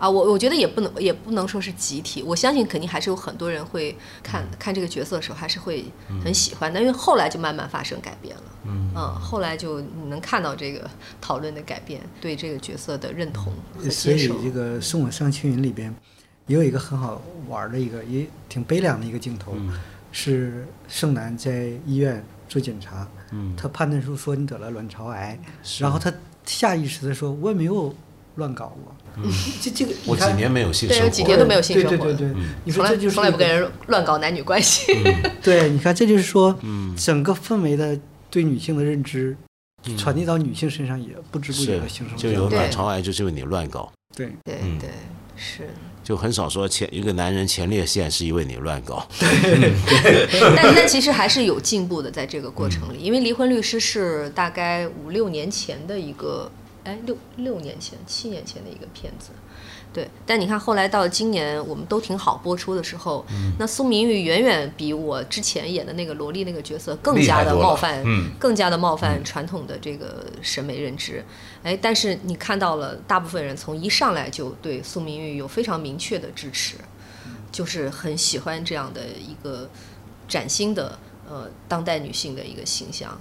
[0.00, 5.84] 啊，我我觉得也不能也不能说是集体，我相信肯定还是有很多人会看看这个角色的时候还是会
[6.24, 8.90] 很喜欢的，因为后来就慢慢发生改变了，嗯。
[9.20, 10.88] 后来就你能看到这个
[11.20, 14.26] 讨论的改变，对这个角色的认同和所以。
[14.42, 15.94] 这个《送我上青云》里边
[16.46, 19.54] 也有一个很好玩的一个，也挺悲凉的一个镜头，
[20.10, 23.06] 是盛楠在医院做检查，
[23.56, 25.38] 他判断出说你得了卵巢癌，
[25.78, 26.12] 然后他
[26.46, 27.94] 下意识的说我也没有
[28.36, 28.94] 乱搞过，
[29.60, 32.28] 这这个我几年没有性生活对，有几年都没有性生活对对对。
[32.32, 34.92] 对，你从来说这就是从来不跟人乱搞男女关系。
[35.42, 36.58] 对，你看，这就是说，
[36.96, 37.98] 整个氛围的
[38.30, 39.36] 对女性的认知，
[39.96, 43.92] 传递到女性身上也不知不觉形成就有卵巢癌，就是因为你乱搞。
[44.16, 44.78] 对，对嗯。
[44.78, 44.88] 对，
[45.36, 45.68] 是。
[46.02, 49.06] 就很少说前一个男人前列腺是因为你乱搞，
[50.56, 56.50] 但但其实还是有进步的，在这个过程里，因为《离婚律师》是大概五六年前的一个，
[56.84, 59.30] 哎，六六年前、七年前的一个片子。
[59.92, 63.26] 对，但你看后来到今年我们都挺好播出的时候，
[63.58, 71.24] 那苏明玉远远比我之前演的那个萝莉那个角色更加的冒犯，嗯，更加的冒犯传统的这个审美认知。
[71.64, 76.76] 哎，但是你看到了，大部分人从一上来就对苏明玉有非常明确的支持，
[77.50, 79.68] 就是很喜欢这样的一个
[80.28, 80.96] 崭新的
[81.28, 83.20] 呃当代女性的一个形象，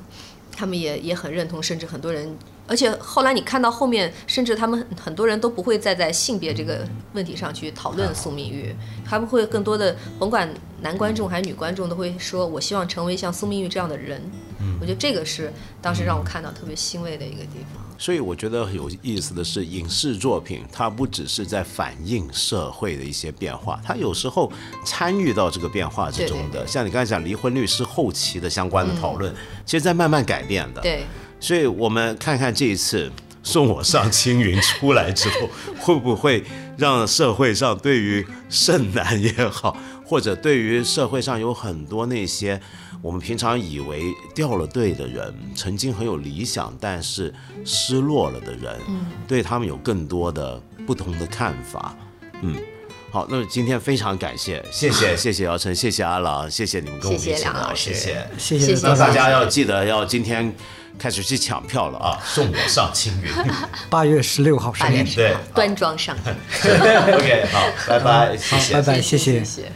[0.55, 2.37] 他们也也很认同，甚至很多人。
[2.69, 10.47] 而且后来你看到后面，甚至他们很多人都不会再在性别这个问题上去讨论苏明玉，他们会更多的，甭管
[10.81, 14.21] 男观众还是女观众，都会说我希望成为像苏明玉这样的人。
[14.79, 15.51] 我觉得这个是
[15.81, 17.83] 当时让我看到特别欣慰的一个地方。
[17.97, 24.51] 所以我觉得有意思的是，影视作品它不只是在反映社会的一些变化，它有时候
[24.85, 26.65] 参与到这个变化之中的。
[26.67, 29.33] 像你刚才讲离婚律师后期的相关的讨论，
[29.65, 30.81] 其实在慢慢改变的。
[30.81, 31.03] 对。
[31.39, 33.11] 所以我们看看这一次
[33.41, 36.43] 送我上青云出来之后，会不会
[36.77, 42.59] 让社会上对于剩男也好，或者对于社会上有很多那些
[43.01, 44.03] 我们平常以为
[44.35, 47.33] 掉了队的人，曾经很有理想但是
[47.63, 48.77] 失落了的人，
[49.25, 51.97] 对他们有更多的不同的看法。
[52.41, 52.55] 嗯，
[53.09, 60.53] 好，那么今天非常感谢，谢谢 谢谢姚晨，谢谢阿郎，谢谢你们跟我们一起聊，谢谢谢谢大家要记得要今天。
[60.99, 62.19] 开始去抢票了啊！
[62.25, 63.31] 送我上青云，
[63.89, 66.21] 八月十六号上映，对，端庄上映。
[67.15, 69.71] OK，好，拜拜，谢谢，拜拜，谢谢，谢谢。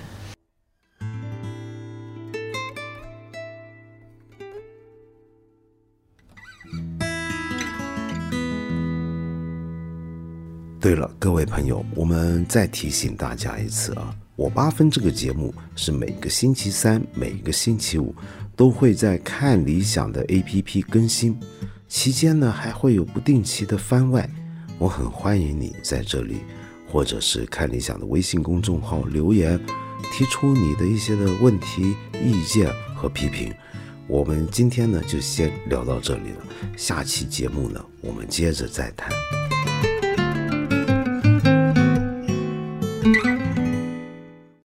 [10.82, 18.13] 对了，各位朋友，我们再提醒大家一次啊，我八分这个节目是每个星期三、每个星期五。
[18.56, 21.38] 都会在看理想的 APP 更新，
[21.88, 24.30] 期间呢还会有不定期的番外，
[24.78, 26.41] 我很欢迎你在这里，
[26.88, 29.60] 或者是看理想的微信公众号留言，
[30.12, 33.54] 提出你的一些的问题、意见和批评。
[34.08, 36.45] 我们今天呢就先聊到这里了，
[36.76, 39.10] 下期节目呢我们接着再谈。